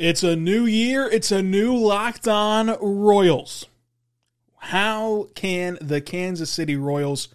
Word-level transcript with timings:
It's 0.00 0.22
a 0.22 0.34
new 0.34 0.64
year. 0.64 1.06
It's 1.06 1.30
a 1.30 1.42
new 1.42 1.76
Locked 1.76 2.26
On 2.26 2.74
Royals. 2.80 3.66
How 4.56 5.28
can 5.34 5.76
the 5.78 6.00
Kansas 6.00 6.48
City 6.48 6.74
Royals 6.74 7.28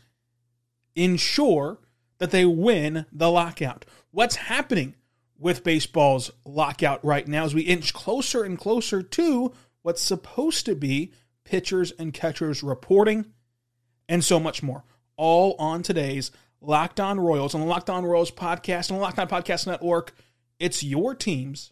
ensure 0.95 1.77
that 2.17 2.31
they 2.31 2.43
win 2.43 3.05
the 3.11 3.29
lockout? 3.29 3.85
What's 4.09 4.37
happening 4.37 4.95
with 5.37 5.63
baseball's 5.63 6.31
lockout 6.43 7.05
right 7.05 7.27
now 7.27 7.45
as 7.45 7.53
we 7.53 7.61
inch 7.61 7.93
closer 7.93 8.43
and 8.43 8.57
closer 8.57 9.03
to 9.03 9.53
what's 9.83 10.01
supposed 10.01 10.65
to 10.65 10.73
be 10.73 11.11
pitchers 11.43 11.91
and 11.91 12.15
catchers 12.15 12.63
reporting 12.63 13.27
and 14.09 14.25
so 14.25 14.39
much 14.39 14.63
more? 14.63 14.83
All 15.17 15.55
on 15.59 15.83
today's 15.83 16.31
Locked 16.61 16.99
On 16.99 17.19
Royals 17.19 17.53
on 17.53 17.61
the 17.61 17.67
Locked 17.67 17.91
On 17.91 18.03
Royals 18.03 18.31
podcast 18.31 18.89
and 18.89 18.97
the 18.97 19.03
Locked 19.03 19.19
On 19.19 19.27
Podcast 19.27 19.67
Network. 19.67 20.15
It's 20.57 20.83
your 20.83 21.13
teams 21.13 21.71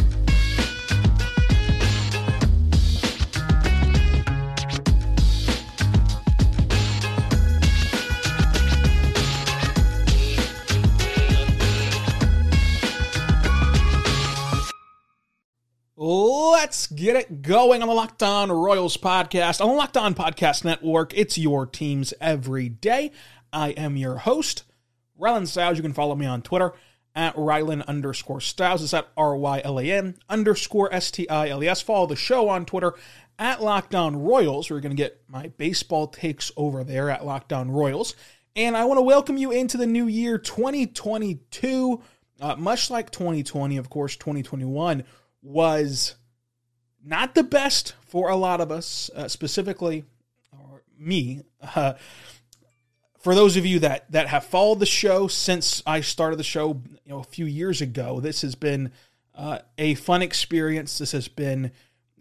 Let's 16.03 16.87
get 16.87 17.15
it 17.15 17.43
going 17.43 17.83
on 17.83 17.87
the 17.87 17.93
Locked 17.93 18.23
On 18.23 18.51
Royals 18.51 18.97
podcast 18.97 19.61
on 19.61 19.67
the 19.67 19.75
Locked 19.75 19.97
On 19.97 20.15
Podcast 20.15 20.65
Network. 20.65 21.15
It's 21.15 21.37
your 21.37 21.67
teams 21.67 22.11
every 22.19 22.69
day. 22.69 23.11
I 23.53 23.69
am 23.69 23.97
your 23.97 24.17
host, 24.17 24.63
Rylan 25.19 25.45
Stiles. 25.45 25.77
You 25.77 25.83
can 25.83 25.93
follow 25.93 26.15
me 26.15 26.25
on 26.25 26.41
Twitter 26.41 26.73
at 27.13 27.35
Rylan 27.35 27.85
underscore 27.85 28.41
Stiles. 28.41 28.81
It's 28.81 28.95
at 28.95 29.09
R 29.15 29.35
Y 29.35 29.61
L 29.63 29.79
A 29.79 29.91
N 29.91 30.15
underscore 30.27 30.91
S 30.91 31.11
T 31.11 31.29
I 31.29 31.49
L 31.49 31.63
E 31.63 31.67
S. 31.67 31.81
Follow 31.81 32.07
the 32.07 32.15
show 32.15 32.49
on 32.49 32.65
Twitter 32.65 32.95
at 33.37 33.61
Locked 33.61 33.93
On 33.93 34.23
Royals. 34.23 34.71
We're 34.71 34.79
going 34.79 34.97
to 34.97 35.03
get 35.03 35.21
my 35.27 35.49
baseball 35.49 36.07
takes 36.07 36.51
over 36.57 36.83
there 36.83 37.11
at 37.11 37.27
Locked 37.27 37.53
On 37.53 37.69
Royals. 37.69 38.15
And 38.55 38.75
I 38.75 38.85
want 38.85 38.97
to 38.97 39.03
welcome 39.03 39.37
you 39.37 39.51
into 39.51 39.77
the 39.77 39.85
new 39.85 40.07
year 40.07 40.39
2022. 40.39 42.01
Uh, 42.41 42.55
much 42.55 42.89
like 42.89 43.11
2020, 43.11 43.77
of 43.77 43.91
course, 43.91 44.15
2021 44.15 45.03
was 45.41 46.15
not 47.03 47.35
the 47.35 47.43
best 47.43 47.95
for 48.05 48.29
a 48.29 48.35
lot 48.35 48.61
of 48.61 48.71
us, 48.71 49.09
uh, 49.15 49.27
specifically 49.27 50.03
or 50.51 50.83
me. 50.97 51.41
Uh, 51.75 51.93
for 53.19 53.35
those 53.35 53.55
of 53.55 53.65
you 53.65 53.79
that 53.79 54.11
that 54.11 54.27
have 54.27 54.43
followed 54.43 54.79
the 54.79 54.85
show 54.85 55.27
since 55.27 55.81
I 55.85 56.01
started 56.01 56.37
the 56.37 56.43
show, 56.43 56.81
you 57.05 57.11
know, 57.11 57.19
a 57.19 57.23
few 57.23 57.45
years 57.45 57.81
ago, 57.81 58.19
this 58.19 58.41
has 58.41 58.55
been 58.55 58.91
uh, 59.35 59.59
a 59.77 59.95
fun 59.95 60.21
experience. 60.21 60.97
This 60.97 61.11
has 61.11 61.27
been 61.27 61.71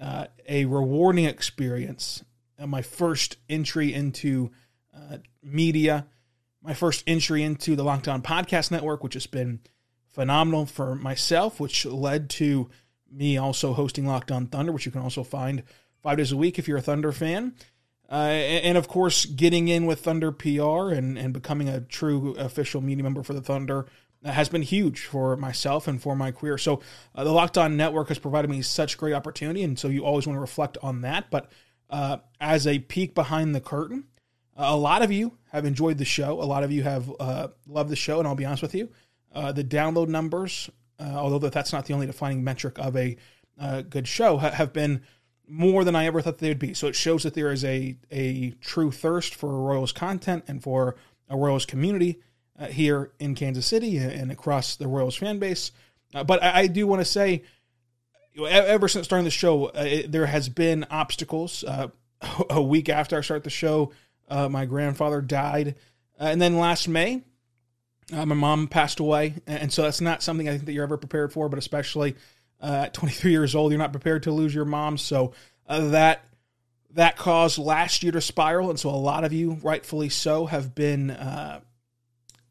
uh, 0.00 0.26
a 0.48 0.64
rewarding 0.66 1.24
experience. 1.24 2.24
Uh, 2.58 2.66
my 2.66 2.82
first 2.82 3.36
entry 3.48 3.92
into 3.92 4.50
uh, 4.94 5.18
media, 5.42 6.06
my 6.62 6.74
first 6.74 7.02
entry 7.06 7.42
into 7.42 7.76
the 7.76 7.84
Locked 7.84 8.08
On 8.08 8.22
Podcast 8.22 8.70
Network, 8.70 9.02
which 9.02 9.14
has 9.14 9.26
been 9.26 9.60
phenomenal 10.08 10.66
for 10.66 10.94
myself, 10.94 11.60
which 11.60 11.86
led 11.86 12.28
to 12.30 12.68
me 13.10 13.36
also 13.36 13.72
hosting 13.72 14.06
Locked 14.06 14.30
On 14.30 14.46
Thunder, 14.46 14.72
which 14.72 14.86
you 14.86 14.92
can 14.92 15.02
also 15.02 15.22
find 15.22 15.62
five 16.02 16.18
days 16.18 16.32
a 16.32 16.36
week 16.36 16.58
if 16.58 16.68
you're 16.68 16.78
a 16.78 16.82
Thunder 16.82 17.12
fan. 17.12 17.54
Uh, 18.10 18.14
and, 18.14 18.76
of 18.76 18.88
course, 18.88 19.24
getting 19.24 19.68
in 19.68 19.86
with 19.86 20.00
Thunder 20.00 20.32
PR 20.32 20.90
and, 20.90 21.16
and 21.16 21.32
becoming 21.32 21.68
a 21.68 21.80
true 21.80 22.34
official 22.34 22.80
media 22.80 23.04
member 23.04 23.22
for 23.22 23.34
the 23.34 23.40
Thunder 23.40 23.86
has 24.24 24.48
been 24.48 24.62
huge 24.62 25.06
for 25.06 25.36
myself 25.36 25.88
and 25.88 26.02
for 26.02 26.14
my 26.14 26.30
career. 26.30 26.58
So 26.58 26.80
uh, 27.14 27.24
the 27.24 27.32
Locked 27.32 27.56
On 27.56 27.76
Network 27.76 28.08
has 28.08 28.18
provided 28.18 28.50
me 28.50 28.62
such 28.62 28.98
great 28.98 29.14
opportunity, 29.14 29.62
and 29.62 29.78
so 29.78 29.88
you 29.88 30.04
always 30.04 30.26
want 30.26 30.36
to 30.36 30.40
reflect 30.40 30.76
on 30.82 31.02
that. 31.02 31.30
But 31.30 31.50
uh, 31.88 32.18
as 32.40 32.66
a 32.66 32.80
peek 32.80 33.14
behind 33.14 33.54
the 33.54 33.60
curtain, 33.60 34.04
a 34.56 34.76
lot 34.76 35.02
of 35.02 35.10
you 35.10 35.38
have 35.52 35.64
enjoyed 35.64 35.98
the 35.98 36.04
show. 36.04 36.42
A 36.42 36.44
lot 36.44 36.64
of 36.64 36.70
you 36.70 36.82
have 36.82 37.10
uh, 37.18 37.48
loved 37.66 37.90
the 37.90 37.96
show, 37.96 38.18
and 38.18 38.28
I'll 38.28 38.34
be 38.34 38.44
honest 38.44 38.62
with 38.62 38.74
you, 38.74 38.90
uh, 39.32 39.52
the 39.52 39.64
download 39.64 40.08
numbers 40.08 40.68
uh, 41.00 41.14
although 41.14 41.38
that's 41.38 41.72
not 41.72 41.86
the 41.86 41.94
only 41.94 42.06
defining 42.06 42.44
metric 42.44 42.78
of 42.78 42.96
a 42.96 43.16
uh, 43.58 43.82
good 43.82 44.06
show, 44.06 44.36
ha- 44.36 44.50
have 44.50 44.72
been 44.72 45.02
more 45.48 45.82
than 45.84 45.96
I 45.96 46.06
ever 46.06 46.20
thought 46.20 46.38
they 46.38 46.48
would 46.48 46.58
be. 46.58 46.74
So 46.74 46.86
it 46.86 46.94
shows 46.94 47.22
that 47.24 47.34
there 47.34 47.50
is 47.50 47.64
a 47.64 47.96
a 48.10 48.50
true 48.60 48.90
thirst 48.90 49.34
for 49.34 49.60
Royals 49.60 49.92
content 49.92 50.44
and 50.46 50.62
for 50.62 50.96
a 51.28 51.36
Royals 51.36 51.66
community 51.66 52.20
uh, 52.58 52.66
here 52.66 53.12
in 53.18 53.34
Kansas 53.34 53.66
City 53.66 53.96
and 53.96 54.30
across 54.30 54.76
the 54.76 54.86
Royals 54.86 55.16
fan 55.16 55.38
base. 55.38 55.72
Uh, 56.14 56.24
but 56.24 56.42
I, 56.42 56.60
I 56.60 56.66
do 56.66 56.86
want 56.86 57.00
to 57.00 57.04
say, 57.04 57.44
ever 58.46 58.88
since 58.88 59.06
starting 59.06 59.24
the 59.24 59.30
show, 59.30 59.66
uh, 59.66 59.84
it, 59.86 60.12
there 60.12 60.26
has 60.26 60.48
been 60.48 60.86
obstacles. 60.90 61.64
Uh, 61.64 61.88
a 62.50 62.60
week 62.60 62.90
after 62.90 63.16
I 63.16 63.22
start 63.22 63.44
the 63.44 63.50
show, 63.50 63.92
my 64.28 64.66
grandfather 64.66 65.22
died, 65.22 65.76
and 66.18 66.40
then 66.40 66.58
last 66.58 66.86
May, 66.86 67.22
uh, 68.12 68.26
my 68.26 68.34
mom 68.34 68.68
passed 68.68 69.00
away, 69.00 69.34
and 69.46 69.72
so 69.72 69.82
that's 69.82 70.00
not 70.00 70.22
something 70.22 70.48
I 70.48 70.52
think 70.52 70.66
that 70.66 70.72
you're 70.72 70.84
ever 70.84 70.96
prepared 70.96 71.32
for. 71.32 71.48
But 71.48 71.58
especially 71.58 72.16
uh, 72.60 72.84
at 72.86 72.94
23 72.94 73.30
years 73.30 73.54
old, 73.54 73.72
you're 73.72 73.78
not 73.78 73.92
prepared 73.92 74.24
to 74.24 74.32
lose 74.32 74.54
your 74.54 74.64
mom. 74.64 74.98
So 74.98 75.32
uh, 75.66 75.88
that 75.88 76.24
that 76.92 77.16
caused 77.16 77.58
last 77.58 78.02
year 78.02 78.12
to 78.12 78.20
spiral, 78.20 78.70
and 78.70 78.78
so 78.78 78.90
a 78.90 78.92
lot 78.92 79.24
of 79.24 79.32
you, 79.32 79.58
rightfully 79.62 80.08
so, 80.08 80.46
have 80.46 80.74
been 80.74 81.10
uh, 81.10 81.60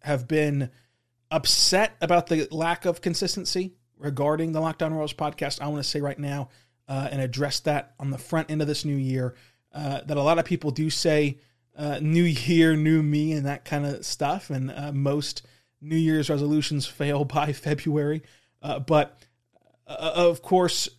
have 0.02 0.28
been 0.28 0.70
upset 1.32 1.96
about 2.02 2.28
the 2.28 2.48
lack 2.52 2.86
of 2.86 3.02
consistency 3.02 3.74
regarding 3.98 4.52
the 4.52 4.62
Locked 4.62 4.82
On 4.82 4.94
Royals 4.94 5.14
podcast. 5.14 5.62
I 5.62 5.68
want 5.68 5.84
to 5.84 5.90
say 5.90 6.02
right 6.02 6.18
now 6.18 6.50
uh, 6.88 7.08
and 7.12 7.22
address 7.22 7.60
that 7.62 7.94
on 8.00 8.10
the 8.10 8.18
front 8.18 8.50
end 8.50 8.62
of 8.62 8.68
this 8.68 8.86
new 8.86 8.96
year 8.96 9.36
uh, 9.74 10.02
that 10.06 10.18
a 10.18 10.24
lot 10.24 10.40
of 10.40 10.46
people 10.46 10.72
do 10.72 10.90
say 10.90 11.38
uh, 11.80 11.98
new 12.02 12.24
year, 12.24 12.76
new 12.76 13.02
me, 13.02 13.32
and 13.32 13.46
that 13.46 13.64
kind 13.64 13.86
of 13.86 14.06
stuff. 14.06 14.50
And 14.50 14.70
uh, 14.70 14.92
most 14.92 15.48
New 15.80 15.96
Year's 15.96 16.30
resolutions 16.30 16.86
fail 16.86 17.24
by 17.26 17.54
February. 17.54 18.22
Uh, 18.62 18.80
but 18.80 19.18
uh, 19.88 20.12
of 20.16 20.42
course, 20.42 20.90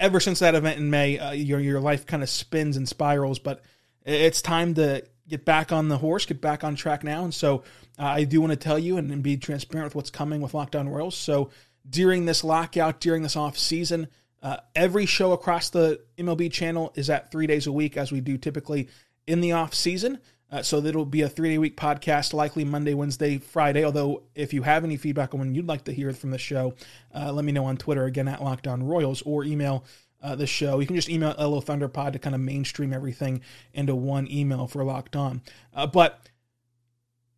ever 0.00 0.18
since 0.18 0.40
that 0.40 0.56
event 0.56 0.80
in 0.80 0.90
May, 0.90 1.18
uh, 1.18 1.30
your 1.30 1.60
your 1.60 1.80
life 1.80 2.06
kind 2.06 2.24
of 2.24 2.28
spins 2.28 2.76
and 2.76 2.88
spirals. 2.88 3.38
But 3.38 3.62
it's 4.04 4.42
time 4.42 4.74
to 4.74 5.04
get 5.28 5.44
back 5.44 5.70
on 5.70 5.88
the 5.88 5.98
horse, 5.98 6.26
get 6.26 6.40
back 6.40 6.64
on 6.64 6.74
track 6.74 7.04
now. 7.04 7.22
And 7.24 7.34
so 7.34 7.62
uh, 7.98 8.04
I 8.04 8.24
do 8.24 8.40
want 8.40 8.52
to 8.52 8.56
tell 8.56 8.78
you 8.78 8.96
and, 8.96 9.10
and, 9.10 9.22
be 9.22 9.36
transparent 9.36 9.86
with 9.86 9.96
what's 9.96 10.10
coming 10.10 10.40
with 10.40 10.54
Locked 10.54 10.76
On 10.76 10.88
Royals. 10.88 11.16
So 11.16 11.50
during 11.88 12.26
this 12.26 12.44
lockout, 12.44 13.00
during 13.00 13.22
this 13.22 13.36
off 13.36 13.56
season. 13.56 14.08
Uh, 14.42 14.58
every 14.76 15.06
show 15.06 15.32
across 15.32 15.70
the 15.70 16.00
MLB 16.18 16.52
channel 16.52 16.92
is 16.94 17.10
at 17.10 17.32
three 17.32 17.48
days 17.48 17.66
a 17.66 17.72
week, 17.72 17.96
as 17.96 18.12
we 18.12 18.20
do 18.20 18.36
typically 18.38 18.88
in 19.26 19.40
the 19.40 19.52
off 19.52 19.74
season. 19.74 20.18
Uh, 20.50 20.62
so 20.62 20.78
it'll 20.78 21.04
be 21.04 21.22
a 21.22 21.28
three 21.28 21.50
day 21.50 21.58
week 21.58 21.76
podcast, 21.76 22.32
likely 22.32 22.64
Monday, 22.64 22.94
Wednesday, 22.94 23.38
Friday. 23.38 23.84
Although, 23.84 24.22
if 24.34 24.52
you 24.52 24.62
have 24.62 24.84
any 24.84 24.96
feedback 24.96 25.34
on 25.34 25.40
when 25.40 25.54
you'd 25.54 25.66
like 25.66 25.84
to 25.84 25.92
hear 25.92 26.12
from 26.12 26.30
the 26.30 26.38
show, 26.38 26.74
uh, 27.14 27.32
let 27.32 27.44
me 27.44 27.52
know 27.52 27.64
on 27.64 27.76
Twitter 27.76 28.04
again 28.04 28.28
at 28.28 28.42
Locked 28.42 28.68
On 28.68 28.82
Royals 28.82 29.22
or 29.22 29.42
email 29.42 29.84
uh, 30.22 30.36
the 30.36 30.46
show. 30.46 30.78
You 30.78 30.86
can 30.86 30.96
just 30.96 31.08
email 31.08 31.34
LO 31.38 31.60
Thunderpod 31.60 32.12
to 32.12 32.18
kind 32.18 32.34
of 32.34 32.40
mainstream 32.40 32.92
everything 32.92 33.42
into 33.74 33.94
one 33.94 34.30
email 34.30 34.66
for 34.66 34.84
Locked 34.84 35.16
On. 35.16 35.42
Uh, 35.74 35.86
but 35.86 36.28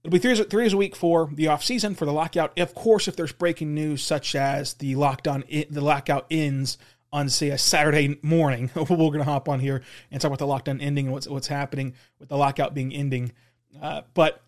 it'll 0.04 0.12
be 0.12 0.18
three 0.18 0.34
three 0.44 0.64
days 0.64 0.74
a 0.74 0.76
week 0.76 0.94
for 0.94 1.30
the 1.32 1.48
off 1.48 1.64
season 1.64 1.94
for 1.94 2.04
the 2.04 2.12
lockout. 2.12 2.58
Of 2.58 2.74
course, 2.74 3.08
if 3.08 3.16
there's 3.16 3.32
breaking 3.32 3.74
news 3.74 4.02
such 4.02 4.34
as 4.34 4.74
the 4.74 4.94
lockdown, 4.94 5.70
the 5.70 5.80
lockout 5.80 6.26
ends 6.30 6.76
on 7.12 7.28
say 7.28 7.50
a 7.50 7.58
Saturday 7.58 8.18
morning. 8.22 8.70
We're 8.76 8.84
going 8.84 9.18
to 9.18 9.24
hop 9.24 9.48
on 9.48 9.60
here 9.60 9.82
and 10.10 10.20
talk 10.20 10.32
about 10.32 10.38
the 10.38 10.46
lockdown 10.46 10.82
ending 10.82 11.06
and 11.06 11.12
what's 11.12 11.26
what's 11.26 11.46
happening 11.46 11.94
with 12.18 12.28
the 12.28 12.36
lockout 12.36 12.74
being 12.74 12.92
ending. 12.92 13.32
Uh, 13.80 14.02
but 14.14 14.42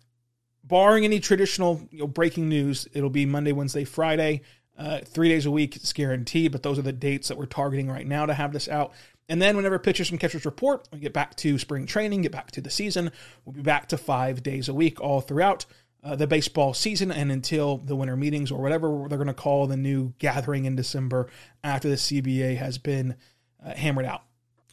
barring 0.63 1.03
any 1.03 1.19
traditional 1.19 1.87
you 1.91 1.99
know, 1.99 2.07
breaking 2.07 2.49
news, 2.49 2.87
it'll 2.93 3.09
be 3.09 3.25
Monday, 3.25 3.51
Wednesday, 3.51 3.83
Friday, 3.83 4.41
uh, 4.77 4.99
three 5.05 5.29
days 5.29 5.45
a 5.45 5.51
week. 5.51 5.75
It's 5.75 5.93
guaranteed. 5.93 6.51
But 6.51 6.63
those 6.63 6.77
are 6.77 6.83
the 6.83 6.93
dates 6.93 7.27
that 7.27 7.37
we're 7.37 7.45
targeting 7.45 7.89
right 7.89 8.07
now 8.07 8.25
to 8.25 8.33
have 8.33 8.53
this 8.53 8.67
out. 8.67 8.93
And 9.29 9.41
then 9.41 9.55
whenever 9.55 9.79
pitchers 9.79 10.11
and 10.11 10.19
catchers 10.19 10.45
report, 10.45 10.89
we 10.91 10.99
get 10.99 11.13
back 11.13 11.35
to 11.37 11.57
spring 11.57 11.85
training, 11.85 12.23
get 12.23 12.33
back 12.33 12.51
to 12.51 12.61
the 12.61 12.69
season. 12.69 13.11
We'll 13.45 13.53
be 13.53 13.61
back 13.61 13.87
to 13.89 13.97
five 13.97 14.43
days 14.43 14.67
a 14.67 14.73
week 14.73 14.99
all 14.99 15.21
throughout 15.21 15.65
uh, 16.03 16.15
the 16.15 16.27
baseball 16.27 16.73
season 16.73 17.11
and 17.11 17.31
until 17.31 17.77
the 17.77 17.95
winter 17.95 18.15
meetings 18.15 18.51
or 18.51 18.61
whatever 18.61 19.05
they're 19.07 19.17
going 19.17 19.27
to 19.27 19.33
call 19.33 19.67
the 19.67 19.77
new 19.77 20.13
gathering 20.17 20.65
in 20.65 20.75
December 20.75 21.27
after 21.63 21.89
the 21.89 21.95
CBA 21.95 22.57
has 22.57 22.77
been 22.77 23.15
uh, 23.63 23.73
hammered 23.75 24.05
out. 24.05 24.23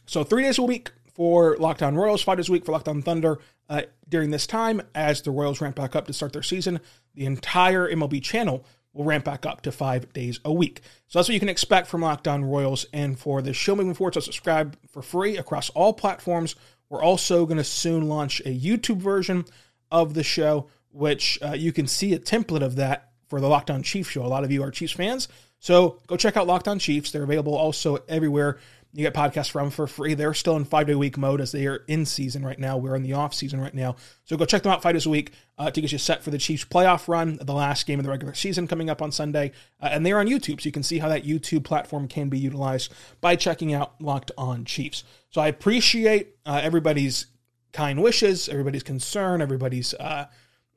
So 0.05 0.23
three 0.23 0.43
days 0.43 0.57
a 0.57 0.63
week 0.63 0.91
for 1.13 1.55
Locked 1.57 1.83
On 1.83 1.95
Royals, 1.95 2.23
five 2.23 2.37
days 2.37 2.49
a 2.49 2.51
week 2.51 2.65
for 2.65 2.71
Locked 2.71 2.87
On 2.87 3.01
Thunder. 3.01 3.39
Uh, 3.69 3.83
during 4.07 4.31
this 4.31 4.47
time, 4.47 4.81
as 4.95 5.21
the 5.21 5.29
Royals 5.29 5.61
ramp 5.61 5.75
back 5.75 5.95
up 5.95 6.07
to 6.07 6.13
start 6.13 6.33
their 6.33 6.41
season, 6.41 6.79
the 7.13 7.25
entire 7.25 7.87
MLB 7.87 8.23
channel 8.23 8.65
will 8.93 9.05
ramp 9.05 9.25
back 9.25 9.45
up 9.45 9.61
to 9.61 9.71
five 9.71 10.11
days 10.13 10.39
a 10.43 10.51
week. 10.51 10.81
So 11.07 11.19
that's 11.19 11.29
what 11.29 11.33
you 11.33 11.39
can 11.39 11.49
expect 11.49 11.87
from 11.87 12.01
Locked 12.01 12.27
On 12.27 12.43
Royals 12.43 12.85
and 12.91 13.19
for 13.19 13.41
the 13.41 13.53
show 13.53 13.75
moving 13.75 13.93
forward. 13.93 14.15
So 14.15 14.21
subscribe 14.21 14.77
for 14.89 15.03
free 15.03 15.37
across 15.37 15.69
all 15.71 15.93
platforms. 15.93 16.55
We're 16.89 17.03
also 17.03 17.45
going 17.45 17.57
to 17.57 17.63
soon 17.63 18.07
launch 18.07 18.39
a 18.41 18.57
YouTube 18.57 18.97
version 18.97 19.45
of 19.91 20.15
the 20.15 20.23
show, 20.23 20.67
which 20.91 21.39
uh, 21.41 21.53
you 21.53 21.71
can 21.71 21.87
see 21.87 22.13
a 22.13 22.19
template 22.19 22.61
of 22.61 22.75
that 22.77 23.11
for 23.27 23.39
the 23.39 23.47
Locked 23.47 23.69
On 23.69 23.83
Chiefs 23.83 24.09
show. 24.09 24.25
A 24.25 24.27
lot 24.27 24.43
of 24.43 24.51
you 24.51 24.63
are 24.63 24.71
Chiefs 24.71 24.93
fans. 24.93 25.27
So 25.59 25.99
go 26.07 26.17
check 26.17 26.37
out 26.37 26.47
Locked 26.47 26.67
On 26.67 26.79
Chiefs. 26.79 27.11
They're 27.11 27.23
available 27.23 27.55
also 27.55 27.99
everywhere 28.07 28.59
you 28.93 29.03
get 29.03 29.13
podcasts 29.13 29.51
from 29.51 29.69
for 29.69 29.85
free. 29.85 30.15
They're 30.15 30.33
still 30.33 30.55
in 30.55 30.65
five 30.65 30.87
day 30.87 30.95
week 30.95 31.17
mode 31.17 31.41
as 31.41 31.51
they 31.51 31.67
are 31.67 31.83
in 31.87 32.05
season 32.05 32.43
right 32.43 32.57
now. 32.57 32.77
We're 32.77 32.95
in 32.95 33.03
the 33.03 33.13
off 33.13 33.35
season 33.35 33.61
right 33.61 33.73
now. 33.73 33.97
So 34.25 34.35
go 34.35 34.45
check 34.45 34.63
them 34.63 34.71
out 34.71 34.81
five 34.81 34.93
days 34.93 35.05
a 35.05 35.09
week 35.09 35.31
uh, 35.59 35.69
to 35.69 35.81
get 35.81 35.91
you 35.91 35.99
set 35.99 36.23
for 36.23 36.31
the 36.31 36.39
Chiefs 36.39 36.65
playoff 36.65 37.07
run, 37.07 37.37
the 37.41 37.53
last 37.53 37.85
game 37.85 37.99
of 37.99 38.05
the 38.05 38.09
regular 38.09 38.33
season 38.33 38.67
coming 38.67 38.89
up 38.89 39.01
on 39.01 39.11
Sunday. 39.11 39.51
Uh, 39.79 39.89
and 39.91 40.05
they're 40.05 40.19
on 40.19 40.27
YouTube. 40.27 40.61
So 40.61 40.65
you 40.65 40.71
can 40.71 40.83
see 40.83 40.97
how 40.97 41.09
that 41.09 41.23
YouTube 41.23 41.63
platform 41.63 42.07
can 42.07 42.29
be 42.29 42.39
utilized 42.39 42.91
by 43.21 43.35
checking 43.35 43.73
out 43.73 44.01
Locked 44.01 44.31
On 44.37 44.65
Chiefs. 44.65 45.03
So 45.29 45.39
I 45.39 45.47
appreciate 45.47 46.35
uh, 46.45 46.59
everybody's 46.63 47.27
kind 47.71 48.01
wishes, 48.01 48.49
everybody's 48.49 48.83
concern, 48.83 49.41
everybody's 49.41 49.93
uh, 49.93 50.25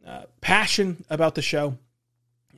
uh, 0.07 0.23
passion 0.41 1.05
about 1.11 1.35
the 1.35 1.43
show. 1.43 1.79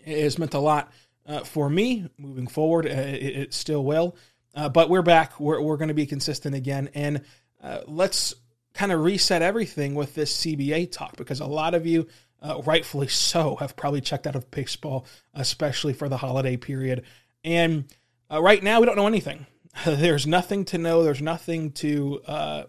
It 0.04 0.22
has 0.22 0.38
meant 0.38 0.54
a 0.54 0.58
lot 0.58 0.92
uh, 1.26 1.40
for 1.40 1.68
me 1.68 2.08
moving 2.18 2.46
forward. 2.46 2.86
It, 2.86 3.22
it 3.36 3.54
still 3.54 3.84
will. 3.84 4.16
Uh, 4.54 4.68
but 4.68 4.88
we're 4.88 5.02
back. 5.02 5.38
We're, 5.40 5.60
we're 5.60 5.76
going 5.76 5.88
to 5.88 5.94
be 5.94 6.06
consistent 6.06 6.54
again. 6.54 6.88
And 6.94 7.22
uh, 7.62 7.80
let's 7.86 8.34
kind 8.72 8.92
of 8.92 9.00
reset 9.00 9.42
everything 9.42 9.94
with 9.94 10.14
this 10.14 10.36
CBA 10.44 10.92
talk 10.92 11.16
because 11.16 11.40
a 11.40 11.46
lot 11.46 11.74
of 11.74 11.86
you, 11.86 12.06
uh, 12.42 12.60
rightfully 12.64 13.08
so, 13.08 13.56
have 13.56 13.76
probably 13.76 14.00
checked 14.00 14.26
out 14.26 14.36
of 14.36 14.50
baseball, 14.50 15.06
especially 15.32 15.92
for 15.92 16.08
the 16.08 16.16
holiday 16.16 16.56
period. 16.56 17.02
And 17.42 17.84
uh, 18.30 18.42
right 18.42 18.62
now, 18.62 18.80
we 18.80 18.86
don't 18.86 18.96
know 18.96 19.06
anything. 19.06 19.46
there's 19.84 20.26
nothing 20.26 20.64
to 20.66 20.78
know, 20.78 21.02
there's 21.02 21.22
nothing 21.22 21.72
to 21.72 22.20
uh, 22.26 22.64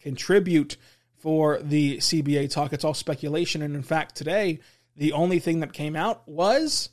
contribute 0.00 0.76
for 1.18 1.58
the 1.60 1.98
CBA 1.98 2.50
talk. 2.50 2.72
It's 2.72 2.84
all 2.84 2.94
speculation. 2.94 3.62
And 3.62 3.74
in 3.74 3.82
fact, 3.82 4.14
today, 4.14 4.60
the 4.96 5.12
only 5.12 5.38
thing 5.38 5.60
that 5.60 5.72
came 5.72 5.96
out 5.96 6.26
was 6.26 6.90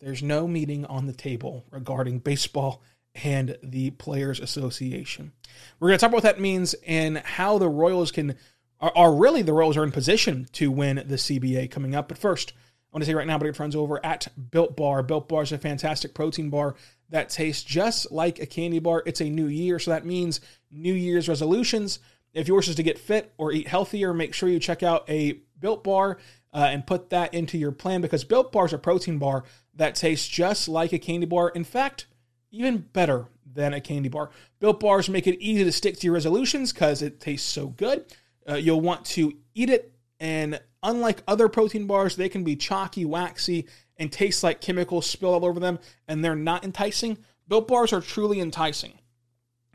there's 0.00 0.22
no 0.22 0.46
meeting 0.48 0.84
on 0.86 1.06
the 1.06 1.12
table 1.12 1.64
regarding 1.70 2.18
baseball 2.18 2.82
and 3.14 3.56
the 3.62 3.90
Players 3.90 4.40
Association. 4.40 5.32
We're 5.78 5.88
going 5.88 5.98
to 5.98 6.00
talk 6.00 6.08
about 6.08 6.16
what 6.16 6.22
that 6.24 6.40
means 6.40 6.74
and 6.86 7.18
how 7.18 7.58
the 7.58 7.68
Royals 7.68 8.10
can 8.10 8.36
are, 8.80 8.92
are, 8.96 9.14
really 9.14 9.42
the 9.42 9.52
Royals 9.52 9.76
are 9.76 9.84
in 9.84 9.92
position 9.92 10.48
to 10.52 10.70
win 10.70 10.96
the 10.96 11.16
CBA 11.16 11.70
coming 11.70 11.94
up. 11.94 12.08
But 12.08 12.18
first, 12.18 12.52
I 12.56 12.96
want 12.96 13.04
to 13.04 13.06
say 13.06 13.14
right 13.14 13.26
now, 13.26 13.38
but 13.38 13.44
your 13.44 13.54
friends 13.54 13.76
over 13.76 14.04
at 14.04 14.28
Built 14.50 14.76
Bar. 14.76 15.02
Built 15.02 15.28
Bar 15.28 15.42
is 15.42 15.52
a 15.52 15.58
fantastic 15.58 16.14
protein 16.14 16.50
bar 16.50 16.74
that 17.10 17.28
tastes 17.28 17.62
just 17.62 18.10
like 18.10 18.40
a 18.40 18.46
candy 18.46 18.80
bar. 18.80 19.02
It's 19.06 19.20
a 19.20 19.30
new 19.30 19.46
year, 19.46 19.78
so 19.78 19.92
that 19.92 20.04
means 20.04 20.40
New 20.70 20.94
Year's 20.94 21.28
resolutions. 21.28 22.00
If 22.32 22.48
yours 22.48 22.68
is 22.68 22.76
to 22.76 22.82
get 22.82 22.98
fit 22.98 23.32
or 23.36 23.52
eat 23.52 23.68
healthier, 23.68 24.14
make 24.14 24.34
sure 24.34 24.48
you 24.48 24.58
check 24.58 24.82
out 24.82 25.08
a 25.08 25.40
Built 25.58 25.84
Bar 25.84 26.18
uh, 26.52 26.68
and 26.70 26.86
put 26.86 27.10
that 27.10 27.34
into 27.34 27.58
your 27.58 27.72
plan 27.72 28.00
because 28.00 28.24
Built 28.24 28.52
Bar 28.52 28.66
is 28.66 28.72
a 28.72 28.78
protein 28.78 29.18
bar 29.18 29.44
that 29.74 29.94
tastes 29.94 30.28
just 30.28 30.68
like 30.68 30.92
a 30.92 30.98
candy 30.98 31.26
bar. 31.26 31.48
In 31.50 31.64
fact, 31.64 32.06
even 32.50 32.78
better 32.78 33.26
than 33.54 33.74
a 33.74 33.80
candy 33.80 34.08
bar. 34.08 34.30
Built 34.60 34.80
bars 34.80 35.08
make 35.08 35.26
it 35.26 35.40
easy 35.40 35.64
to 35.64 35.72
stick 35.72 35.98
to 35.98 36.06
your 36.06 36.14
resolutions 36.14 36.72
because 36.72 37.02
it 37.02 37.20
tastes 37.20 37.48
so 37.48 37.68
good. 37.68 38.04
Uh, 38.48 38.54
you'll 38.54 38.80
want 38.80 39.04
to 39.04 39.32
eat 39.54 39.70
it, 39.70 39.92
and 40.18 40.60
unlike 40.82 41.22
other 41.28 41.48
protein 41.48 41.86
bars, 41.86 42.16
they 42.16 42.28
can 42.28 42.44
be 42.44 42.56
chalky, 42.56 43.04
waxy, 43.04 43.66
and 43.96 44.10
taste 44.10 44.42
like 44.42 44.60
chemicals 44.60 45.06
spilled 45.06 45.34
all 45.34 45.48
over 45.48 45.60
them, 45.60 45.78
and 46.08 46.24
they're 46.24 46.34
not 46.34 46.64
enticing. 46.64 47.18
Built 47.46 47.68
bars 47.68 47.92
are 47.92 48.00
truly 48.00 48.40
enticing. 48.40 48.94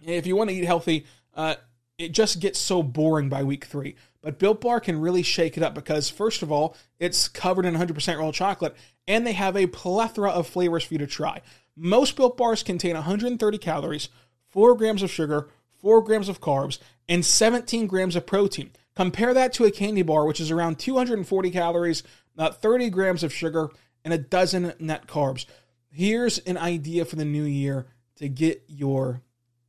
if 0.04 0.28
you 0.28 0.36
want 0.36 0.50
to 0.50 0.56
eat 0.56 0.66
healthy, 0.66 1.06
uh, 1.34 1.56
it 1.98 2.12
just 2.12 2.40
gets 2.40 2.60
so 2.60 2.84
boring 2.84 3.30
by 3.30 3.44
week 3.44 3.66
three. 3.66 3.96
But 4.22 4.40
Built 4.40 4.62
Bar 4.62 4.80
can 4.80 5.02
really 5.02 5.24
shake 5.24 5.58
it 5.58 5.64
up 5.64 5.74
because, 5.74 6.10
first 6.10 6.42
of 6.42 6.52
all, 6.52 6.76
it's 7.00 7.28
covered 7.28 7.66
in 7.66 7.76
100% 7.76 8.18
real 8.18 8.32
chocolate, 8.32 8.76
and 9.08 9.26
they 9.26 9.34
have 9.34 9.56
a 9.56 9.68
plethora 9.68 10.30
of 10.30 10.48
flavors 10.48 10.84
for 10.84 10.94
you 10.94 10.98
to 11.00 11.08
try. 11.08 11.42
Most 11.76 12.16
built 12.16 12.38
bars 12.38 12.64
contain 12.64 12.96
130 12.96 13.58
calories, 13.58 14.10
4 14.50 14.76
grams 14.76 15.04
of 15.04 15.12
sugar, 15.12 15.50
4 15.80 16.02
grams 16.02 16.28
of 16.30 16.42
carbs, 16.42 16.80
and 17.08 17.26
17 17.26 17.88
grams 17.88 18.16
of 18.16 18.26
protein. 18.26 18.72
Compare 18.96 19.34
that 19.36 19.54
to 19.54 19.66
a 19.66 19.72
candy 19.72 20.02
bar, 20.02 20.26
which 20.26 20.40
is 20.40 20.50
around 20.50 20.80
240 20.80 21.52
calories, 21.52 22.04
about 22.34 22.62
30 22.62 22.90
grams 22.90 23.24
of 23.24 23.32
sugar, 23.34 23.70
and 24.04 24.14
a 24.14 24.18
dozen 24.18 24.74
net 24.80 25.08
carbs. 25.08 25.46
Here's 25.90 26.40
an 26.40 26.58
idea 26.58 27.06
for 27.06 27.16
the 27.16 27.26
new 27.26 27.44
year 27.44 27.88
to 28.16 28.28
get 28.28 28.64
your 28.68 29.22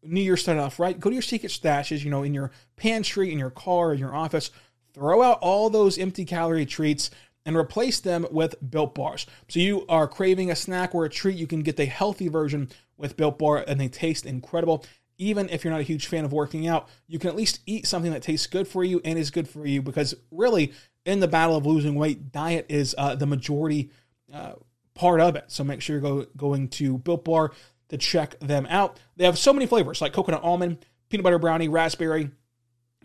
new 0.03 0.21
year 0.21 0.37
started 0.37 0.63
off 0.63 0.79
right. 0.79 0.99
Go 0.99 1.11
to 1.11 1.15
your 1.15 1.23
secret 1.23 1.53
stashes, 1.53 2.05
you 2.05 2.11
know, 2.11 2.23
in 2.23 2.35
your 2.35 2.51
pantry, 2.77 3.33
in 3.33 3.39
your 3.39 3.51
car, 3.51 3.93
in 3.93 3.99
your 3.99 4.15
office. 4.15 4.51
Throw 4.95 5.23
out 5.23 5.39
all 5.41 5.71
those 5.71 5.99
empty 5.99 6.25
calorie 6.25 6.67
treats 6.67 7.11
and 7.45 7.57
replace 7.57 8.01
them 8.01 8.27
with 8.31 8.55
Built 8.71 8.95
Bars. 8.95 9.27
So 9.49 9.61
you 9.61 9.87
are 9.89 10.07
craving 10.07 10.51
a 10.51 10.57
snack 10.57 10.95
or 10.95 11.05
a 11.05 11.09
treat, 11.09 11.37
you 11.37 11.47
can 11.47 11.63
get 11.63 11.77
the 11.77 11.87
healthy 11.87 12.29
version 12.29 12.69
with 12.97 13.17
Built 13.17 13.39
Bar, 13.39 13.65
and 13.67 13.81
they 13.81 13.89
taste 13.89 14.27
incredible. 14.27 14.85
Even 15.17 15.49
if 15.49 15.65
you're 15.65 15.73
not 15.73 15.81
a 15.81 15.85
huge 15.85 16.07
fan 16.07 16.25
of 16.25 16.33
working 16.33 16.67
out, 16.69 16.89
you 17.07 17.19
can 17.19 17.31
at 17.31 17.37
least 17.37 17.61
eat 17.67 17.87
something 17.87 18.13
that 18.13 18.23
tastes 18.23 18.47
good 18.47 18.69
for 18.69 18.85
you 18.85 19.01
and 19.05 19.19
is 19.19 19.31
good 19.31 19.49
for 19.49 19.67
you 19.67 19.81
because 19.83 20.15
really, 20.31 20.73
in 21.07 21.21
the 21.21 21.29
battle 21.29 21.57
of 21.57 21.65
losing 21.65 21.95
weight, 21.95 22.31
diet 22.33 22.67
is 22.69 22.95
uh, 22.99 23.15
the 23.15 23.27
majority 23.27 23.91
uh, 24.33 24.53
part 24.95 25.21
of 25.21 25.35
it. 25.35 25.45
So 25.49 25.65
make 25.65 25.81
sure 25.81 25.95
you're 25.95 26.03
go, 26.03 26.27
going 26.37 26.69
to 26.69 26.99
Built 26.99 27.25
Bar 27.25 27.53
to 27.89 27.97
check 27.97 28.39
them 28.41 28.67
out. 28.69 28.99
They 29.17 29.25
have 29.25 29.39
so 29.39 29.53
many 29.53 29.67
flavors 29.67 30.01
like 30.01 30.13
coconut 30.13 30.43
almond, 30.43 30.85
peanut 31.09 31.25
butter 31.25 31.39
brownie, 31.39 31.69
raspberry. 31.69 32.31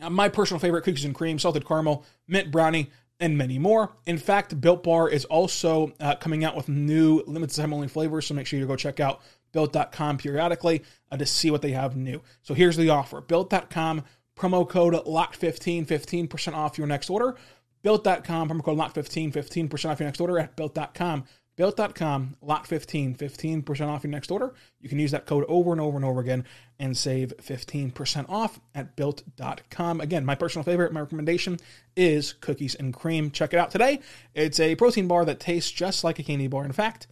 Uh, 0.02 0.10
my 0.10 0.30
personal 0.30 0.60
favorite, 0.60 0.84
cookies 0.84 1.06
and 1.06 1.16
cream, 1.16 1.40
salted 1.40 1.66
caramel, 1.68 2.06
mint 2.28 2.52
brownie, 2.52 2.90
and 3.20 3.38
many 3.38 3.60
more. 3.60 3.92
In 4.06 4.18
fact, 4.18 4.60
Built 4.60 4.84
Bar 4.84 5.10
is 5.10 5.26
also 5.26 5.94
uh, 6.00 6.16
coming 6.16 6.44
out 6.44 6.56
with 6.56 6.68
new 6.68 7.24
limited 7.26 7.56
time 7.56 7.74
only 7.74 7.88
flavors, 7.88 8.28
so 8.28 8.34
make 8.34 8.48
sure 8.48 8.60
you 8.60 8.66
go 8.66 8.76
check 8.76 9.00
out 9.00 9.22
built.com 9.54 10.18
periodically 10.18 10.84
uh, 11.12 11.18
to 11.18 11.26
see 11.26 11.52
what 11.52 11.62
they 11.62 11.72
have 11.72 11.96
new. 11.96 12.22
So 12.42 12.54
here's 12.54 12.76
the 12.76 12.90
offer 12.90 13.22
built.com, 13.22 14.04
promo 14.36 14.68
code 14.68 14.94
LOCK15, 14.94 15.86
15% 15.86 16.54
off 16.54 16.78
your 16.78 16.88
next 16.88 17.10
order. 17.10 17.36
Built.com, 17.84 18.50
promo 18.50 18.64
code 18.64 18.78
LOCK15, 18.78 19.32
15% 19.32 19.90
off 19.90 20.00
your 20.00 20.08
next 20.08 20.20
order 20.20 20.40
at 20.40 20.56
built.com. 20.56 21.26
Built.com, 21.56 22.38
lock15, 22.44 23.16
15% 23.18 23.88
off 23.88 24.04
your 24.04 24.10
next 24.10 24.32
order. 24.32 24.56
You 24.80 24.90
can 24.90 24.98
use 24.98 25.12
that 25.12 25.28
code 25.28 25.46
over 25.48 25.72
and 25.72 25.80
over 25.80 25.96
and 25.96 26.06
over 26.06 26.20
again 26.20 26.46
and 26.80 26.98
save 26.98 27.32
15% 27.38 28.28
off 28.28 28.60
at 28.74 28.96
built.com. 28.96 30.02
Again, 30.02 30.26
my 30.26 30.34
personal 30.34 30.64
favorite, 30.64 30.92
my 30.94 31.02
recommendation 31.02 31.60
is 31.96 32.34
cookies 32.34 32.74
and 32.74 32.92
cream. 32.92 33.30
Check 33.30 33.54
it 33.54 33.60
out 33.60 33.70
today. 33.70 34.00
It's 34.34 34.60
a 34.60 34.76
protein 34.76 35.08
bar 35.08 35.26
that 35.26 35.40
tastes 35.40 35.72
just 35.72 36.04
like 36.04 36.18
a 36.18 36.24
candy 36.24 36.48
bar. 36.48 36.66
In 36.66 36.72
fact, 36.72 37.06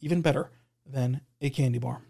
even 0.00 0.22
better 0.22 0.50
than 0.86 1.20
a 1.42 1.50
candy 1.50 1.78
bar. 1.78 2.00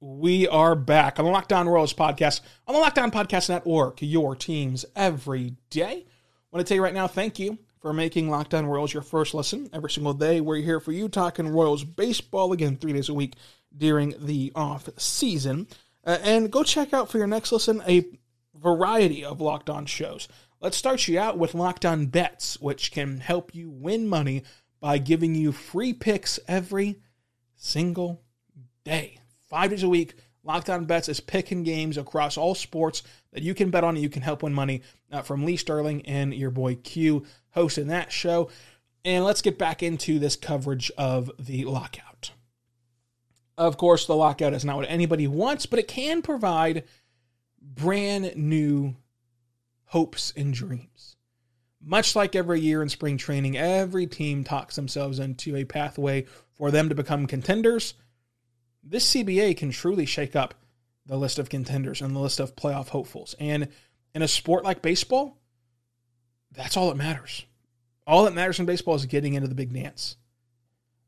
We 0.00 0.48
are 0.48 0.74
back 0.74 1.20
on 1.20 1.24
the 1.24 1.30
Locked 1.30 1.52
On 1.52 1.68
Royals 1.68 1.94
podcast 1.94 2.40
on 2.66 2.74
the 2.74 2.80
Locked 2.80 2.98
On 2.98 3.12
Podcast 3.12 3.48
Network, 3.48 3.98
your 4.00 4.34
teams 4.34 4.84
every 4.96 5.54
day. 5.70 6.06
Want 6.52 6.66
to 6.66 6.68
tell 6.68 6.76
you 6.76 6.84
right 6.84 6.92
now, 6.92 7.06
thank 7.06 7.38
you 7.38 7.56
for 7.80 7.94
making 7.94 8.28
Locked 8.28 8.52
On 8.52 8.66
Royals 8.66 8.92
your 8.92 9.02
first 9.02 9.32
listen 9.32 9.70
every 9.72 9.90
single 9.90 10.12
day. 10.12 10.42
We're 10.42 10.56
here 10.56 10.80
for 10.80 10.92
you 10.92 11.08
talking 11.08 11.48
Royals 11.48 11.82
baseball 11.82 12.52
again 12.52 12.76
three 12.76 12.92
days 12.92 13.08
a 13.08 13.14
week 13.14 13.36
during 13.74 14.14
the 14.18 14.52
off 14.54 14.86
season. 14.98 15.66
Uh, 16.04 16.18
and 16.22 16.52
go 16.52 16.62
check 16.62 16.92
out 16.92 17.10
for 17.10 17.16
your 17.16 17.26
next 17.26 17.52
listen 17.52 17.82
a 17.88 18.04
variety 18.54 19.24
of 19.24 19.40
Locked 19.40 19.70
On 19.70 19.86
shows. 19.86 20.28
Let's 20.60 20.76
start 20.76 21.08
you 21.08 21.18
out 21.18 21.38
with 21.38 21.54
Locked 21.54 21.86
On 21.86 22.04
Bets, 22.04 22.60
which 22.60 22.92
can 22.92 23.20
help 23.20 23.54
you 23.54 23.70
win 23.70 24.06
money 24.06 24.42
by 24.78 24.98
giving 24.98 25.34
you 25.34 25.52
free 25.52 25.94
picks 25.94 26.38
every 26.46 27.00
single 27.56 28.20
day, 28.84 29.16
five 29.48 29.70
days 29.70 29.84
a 29.84 29.88
week 29.88 30.16
Locked 30.44 30.70
On 30.70 30.84
Bets 30.84 31.08
is 31.08 31.20
picking 31.20 31.62
games 31.62 31.96
across 31.96 32.36
all 32.36 32.54
sports 32.54 33.02
that 33.32 33.42
you 33.42 33.54
can 33.54 33.70
bet 33.70 33.84
on 33.84 33.94
and 33.94 34.02
you 34.02 34.08
can 34.08 34.22
help 34.22 34.42
win 34.42 34.52
money 34.52 34.82
uh, 35.12 35.22
from 35.22 35.44
Lee 35.44 35.56
Sterling 35.56 36.04
and 36.06 36.34
your 36.34 36.50
boy 36.50 36.74
Q 36.76 37.24
hosting 37.50 37.86
that 37.88 38.10
show. 38.10 38.50
And 39.04 39.24
let's 39.24 39.42
get 39.42 39.58
back 39.58 39.82
into 39.82 40.18
this 40.18 40.36
coverage 40.36 40.90
of 40.98 41.30
the 41.38 41.64
lockout. 41.64 42.32
Of 43.56 43.76
course, 43.76 44.06
the 44.06 44.16
lockout 44.16 44.54
is 44.54 44.64
not 44.64 44.76
what 44.76 44.90
anybody 44.90 45.28
wants, 45.28 45.66
but 45.66 45.78
it 45.78 45.86
can 45.86 46.22
provide 46.22 46.84
brand 47.60 48.34
new 48.34 48.96
hopes 49.86 50.32
and 50.36 50.52
dreams. 50.52 51.16
Much 51.84 52.16
like 52.16 52.34
every 52.34 52.60
year 52.60 52.82
in 52.82 52.88
spring 52.88 53.16
training, 53.16 53.56
every 53.56 54.06
team 54.06 54.42
talks 54.42 54.74
themselves 54.74 55.18
into 55.18 55.54
a 55.56 55.64
pathway 55.64 56.24
for 56.54 56.70
them 56.70 56.88
to 56.88 56.94
become 56.94 57.26
contenders 57.26 57.94
this 58.82 59.14
CBA 59.14 59.56
can 59.56 59.70
truly 59.70 60.06
shake 60.06 60.34
up 60.34 60.54
the 61.06 61.16
list 61.16 61.38
of 61.38 61.48
contenders 61.48 62.00
and 62.00 62.14
the 62.14 62.20
list 62.20 62.40
of 62.40 62.56
playoff 62.56 62.88
hopefuls. 62.88 63.34
And 63.38 63.68
in 64.14 64.22
a 64.22 64.28
sport 64.28 64.64
like 64.64 64.82
baseball, 64.82 65.38
that's 66.52 66.76
all 66.76 66.88
that 66.88 66.96
matters. 66.96 67.44
All 68.06 68.24
that 68.24 68.34
matters 68.34 68.58
in 68.58 68.66
baseball 68.66 68.94
is 68.94 69.06
getting 69.06 69.34
into 69.34 69.48
the 69.48 69.54
big 69.54 69.72
dance. 69.72 70.16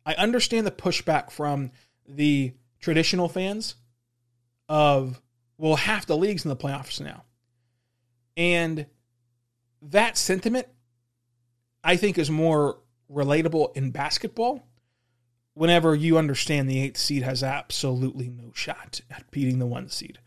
I 0.06 0.14
understand 0.14 0.66
the 0.66 0.70
pushback 0.70 1.30
from 1.30 1.70
the 2.06 2.52
traditional 2.80 3.28
fans 3.28 3.74
of, 4.68 5.20
well, 5.58 5.76
half 5.76 6.06
the 6.06 6.16
league's 6.16 6.44
in 6.44 6.48
the 6.48 6.56
playoffs 6.56 7.00
now. 7.00 7.24
And 8.36 8.86
that 9.82 10.16
sentiment, 10.16 10.66
I 11.82 11.96
think, 11.96 12.18
is 12.18 12.30
more 12.30 12.78
relatable 13.10 13.76
in 13.76 13.90
basketball 13.90 14.66
whenever 15.54 15.94
you 15.94 16.18
understand 16.18 16.68
the 16.68 16.80
eighth 16.80 16.98
seed 16.98 17.22
has 17.22 17.42
absolutely 17.42 18.28
no 18.28 18.52
shot 18.52 19.00
at 19.10 19.30
beating 19.30 19.58
the 19.58 19.66
one 19.66 19.88
seed. 19.88 20.18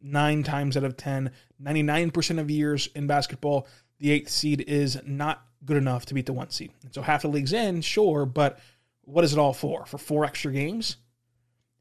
Nine 0.00 0.42
times 0.42 0.76
out 0.76 0.84
of 0.84 0.96
10, 0.96 1.30
99% 1.62 2.38
of 2.38 2.50
years 2.50 2.88
in 2.94 3.06
basketball, 3.06 3.66
the 3.98 4.10
eighth 4.10 4.30
seed 4.30 4.60
is 4.66 5.00
not 5.06 5.46
good 5.64 5.78
enough 5.78 6.04
to 6.06 6.14
beat 6.14 6.26
the 6.26 6.32
one 6.32 6.50
seed. 6.50 6.70
And 6.82 6.94
so 6.94 7.00
half 7.00 7.22
the 7.22 7.28
league's 7.28 7.54
in, 7.54 7.80
sure, 7.80 8.26
but 8.26 8.58
what 9.02 9.24
is 9.24 9.32
it 9.32 9.38
all 9.38 9.54
for? 9.54 9.86
For 9.86 9.96
four 9.98 10.24
extra 10.24 10.52
games? 10.52 10.98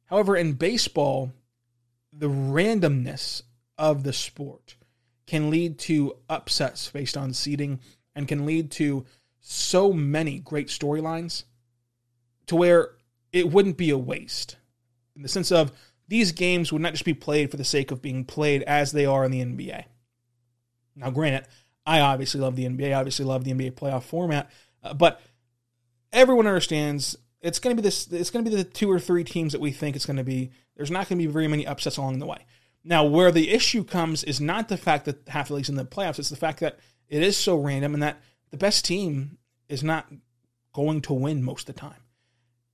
However, 0.06 0.38
in 0.38 0.54
baseball, 0.54 1.34
the 2.14 2.30
randomness 2.30 3.42
of 3.78 4.04
the 4.04 4.14
sport 4.14 4.76
can 5.26 5.50
lead 5.50 5.80
to 5.80 6.16
upsets 6.30 6.90
based 6.92 7.18
on 7.18 7.34
seeding 7.34 7.80
and 8.16 8.28
can 8.28 8.46
lead 8.46 8.72
to 8.72 9.06
so 9.40 9.92
many 9.92 10.40
great 10.40 10.68
storylines 10.68 11.44
to 12.48 12.56
where 12.56 12.92
it 13.32 13.50
wouldn't 13.50 13.78
be 13.78 13.90
a 13.90 13.98
waste 13.98 14.58
in 15.16 15.22
the 15.22 15.28
sense 15.28 15.52
of 15.52 15.72
these 16.08 16.32
games 16.32 16.72
would 16.72 16.82
not 16.82 16.94
just 16.94 17.06
be 17.06 17.14
played 17.14 17.50
for 17.50 17.58
the 17.58 17.64
sake 17.64 17.92
of 17.92 18.02
being 18.02 18.26
played 18.26 18.62
as 18.64 18.92
they 18.92 19.06
are 19.06 19.24
in 19.24 19.32
the 19.32 19.44
NBA. 19.44 19.86
Now, 20.96 21.10
granted, 21.10 21.48
I 21.86 22.02
obviously 22.02 22.40
love 22.40 22.56
the 22.56 22.66
NBA, 22.66 22.96
obviously 22.98 23.26
love 23.26 23.44
the 23.44 23.54
NBA 23.54 23.74
playoff 23.74 24.04
format, 24.04 24.52
uh, 24.84 24.94
but 24.94 25.22
everyone 26.12 26.48
understands 26.48 27.18
it's 27.42 27.60
going 27.60 27.76
to 27.76 27.82
be 27.82 27.86
this. 27.86 28.08
It's 28.08 28.30
going 28.30 28.46
to 28.46 28.50
be 28.50 28.56
the 28.56 28.64
two 28.64 28.90
or 28.90 29.00
three 29.00 29.24
teams 29.24 29.52
that 29.52 29.60
we 29.60 29.72
think 29.72 29.96
it's 29.96 30.06
going 30.06 30.18
to 30.18 30.24
be. 30.24 30.52
There's 30.78 30.92
not 30.92 31.10
going 31.10 31.20
to 31.20 31.28
be 31.28 31.32
very 31.32 31.48
many 31.48 31.68
upsets 31.68 31.98
along 31.98 32.20
the 32.20 32.26
way. 32.26 32.46
Now, 32.86 33.04
where 33.04 33.32
the 33.32 33.50
issue 33.50 33.84
comes 33.84 34.24
is 34.24 34.40
not 34.40 34.70
the 34.70 34.78
fact 34.78 35.06
that 35.06 35.28
half 35.28 35.50
the 35.50 35.56
league's 35.56 35.70
in 35.70 35.76
the 35.76 35.86
playoffs; 35.86 36.20
it's 36.20 36.30
the 36.30 36.38
fact 36.38 36.62
that 36.62 36.80
it 37.10 37.22
is 37.22 37.38
so 37.38 37.58
random 37.58 37.94
and 37.94 38.04
that 38.04 38.22
the 38.52 38.58
best 38.58 38.86
team 38.86 39.38
is 39.68 39.84
not 39.84 40.08
going 40.74 41.02
to 41.02 41.14
win 41.14 41.44
most 41.44 41.68
of 41.68 41.76
the 41.76 41.82
time. 41.82 42.03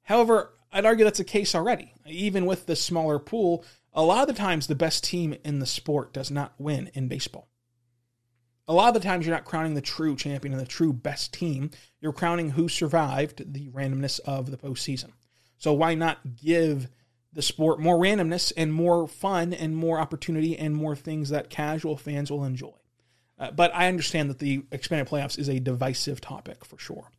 However, 0.10 0.56
I'd 0.72 0.88
argue 0.88 1.06
that's 1.06 1.20
the 1.20 1.24
case 1.24 1.54
already. 1.54 1.94
Even 2.08 2.48
with 2.48 2.66
the 2.66 2.76
smaller 2.76 3.20
pool, 3.20 3.64
a 3.94 4.02
lot 4.02 4.28
of 4.28 4.36
the 4.36 4.42
times 4.42 4.66
the 4.66 4.74
best 4.74 5.04
team 5.04 5.36
in 5.46 5.60
the 5.60 5.68
sport 5.68 6.14
does 6.14 6.32
not 6.32 6.56
win 6.58 6.90
in 6.96 7.08
baseball. 7.08 7.48
A 8.68 8.74
lot 8.74 8.88
of 8.88 8.96
the 8.96 9.08
times 9.08 9.28
you're 9.28 9.36
not 9.36 9.46
crowning 9.46 9.76
the 9.76 9.82
true 9.82 10.16
champion 10.16 10.52
and 10.52 10.62
the 10.62 10.66
true 10.66 10.94
best 10.94 11.32
team. 11.32 11.70
You're 12.02 12.12
crowning 12.12 12.50
who 12.50 12.68
survived 12.68 13.54
the 13.54 13.70
randomness 13.70 14.20
of 14.22 14.50
the 14.50 14.58
postseason. 14.58 15.12
So 15.60 15.74
why 15.74 15.94
not 15.94 16.36
give 16.36 16.90
the 17.32 17.44
sport 17.44 17.80
more 17.80 18.00
randomness 18.00 18.52
and 18.58 18.74
more 18.74 19.08
fun 19.08 19.54
and 19.54 19.76
more 19.76 20.00
opportunity 20.00 20.58
and 20.58 20.76
more 20.76 20.96
things 20.96 21.30
that 21.30 21.52
casual 21.52 21.98
fans 21.98 22.32
will 22.32 22.46
enjoy? 22.46 22.74
Uh, 23.38 23.52
but 23.52 23.72
I 23.76 23.88
understand 23.88 24.32
that 24.32 24.40
the 24.40 24.64
expanded 24.72 25.08
playoffs 25.08 25.38
is 25.38 25.50
a 25.50 25.60
divisive 25.60 26.20
topic 26.20 26.66
for 26.66 26.80
sure. 26.80 27.12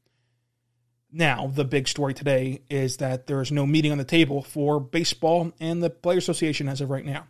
Now, 1.13 1.51
the 1.53 1.65
big 1.65 1.89
story 1.89 2.15
today 2.15 2.63
is 2.71 2.99
that 2.99 3.27
there 3.27 3.41
is 3.41 3.51
no 3.51 3.67
meeting 3.67 3.91
on 3.93 3.99
the 3.99 4.05
table 4.05 4.43
for 4.43 4.79
baseball 4.79 5.53
and 5.59 5.83
the 5.83 5.91
Player 5.91 6.19
Association 6.19 6.69
as 6.69 6.81
of 6.81 6.91
right 6.91 7.05
now. 7.05 7.27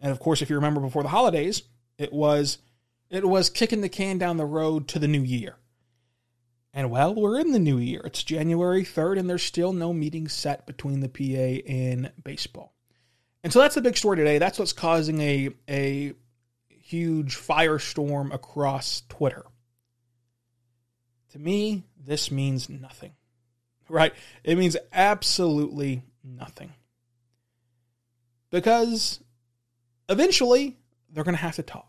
And 0.00 0.12
of 0.12 0.20
course, 0.20 0.42
if 0.42 0.50
you 0.50 0.56
remember 0.56 0.80
before 0.80 1.02
the 1.02 1.08
holidays, 1.08 1.62
it 1.96 2.12
was 2.12 2.58
it 3.08 3.26
was 3.26 3.50
kicking 3.50 3.82
the 3.82 3.88
can 3.88 4.18
down 4.18 4.36
the 4.38 4.44
road 4.44 4.88
to 4.88 4.98
the 4.98 5.08
new 5.08 5.22
year. 5.22 5.56
And 6.74 6.90
well, 6.90 7.14
we're 7.14 7.38
in 7.38 7.52
the 7.52 7.58
new 7.58 7.78
year. 7.78 8.00
It's 8.04 8.22
January 8.24 8.82
3rd, 8.84 9.18
and 9.18 9.28
there's 9.28 9.42
still 9.42 9.74
no 9.74 9.92
meeting 9.92 10.28
set 10.28 10.66
between 10.66 11.00
the 11.00 11.08
PA 11.08 11.70
and 11.70 12.10
baseball. 12.24 12.72
And 13.44 13.52
so 13.52 13.60
that's 13.60 13.74
the 13.74 13.82
big 13.82 13.96
story 13.96 14.16
today. 14.16 14.38
That's 14.38 14.58
what's 14.58 14.72
causing 14.72 15.20
a, 15.20 15.50
a 15.68 16.14
huge 16.68 17.36
firestorm 17.36 18.32
across 18.32 19.02
Twitter. 19.08 19.44
To 21.32 21.38
me, 21.38 21.84
this 22.02 22.30
means 22.30 22.68
nothing, 22.68 23.12
right? 23.92 24.14
It 24.42 24.56
means 24.56 24.76
absolutely 24.92 26.02
nothing. 26.24 26.72
Because 28.50 29.20
eventually 30.08 30.76
they're 31.10 31.24
going 31.24 31.36
to 31.36 31.42
have 31.42 31.56
to 31.56 31.62
talk. 31.62 31.88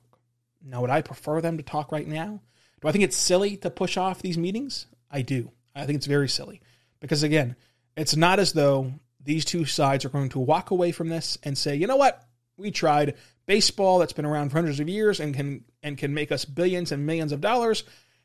Now, 0.64 0.82
would 0.82 0.90
I 0.90 1.02
prefer 1.02 1.42
them 1.42 1.58
to 1.58 1.64
talk 1.64 1.92
right 1.92 2.08
now? 2.08 2.42
Do 2.82 2.88
I 2.88 2.92
think 2.92 3.04
it's 3.04 3.18
silly 3.18 3.58
to 3.58 3.70
push 3.70 3.98
off 3.98 4.22
these 4.22 4.38
meetings? 4.38 4.86
I 5.10 5.22
do. 5.22 5.52
I 5.76 5.86
think 5.86 5.98
it's 5.98 6.06
very 6.06 6.30
silly. 6.30 6.62
Because 7.00 7.24
again, 7.24 7.56
it's 7.96 8.16
not 8.16 8.40
as 8.40 8.54
though 8.54 8.94
these 9.24 9.46
two 9.46 9.66
sides 9.66 10.06
are 10.06 10.10
going 10.10 10.30
to 10.30 10.40
walk 10.40 10.72
away 10.72 10.92
from 10.92 11.10
this 11.10 11.38
and 11.44 11.58
say, 11.58 11.76
you 11.76 11.88
know 11.88 11.96
what? 11.96 12.22
We 12.58 12.72
tried 12.72 13.16
baseball 13.46 14.00
that's 14.00 14.14
been 14.14 14.26
around 14.26 14.50
for 14.50 14.58
hundreds 14.58 14.80
of 14.80 14.90
years 14.90 15.20
and 15.20 15.34
can 15.34 15.64
and 15.82 15.98
can 15.98 16.14
make 16.14 16.32
us 16.32 16.46
billions 16.46 16.92
and 16.92 17.06
millions 17.06 17.32
of 17.32 17.42
dollars. 17.42 17.84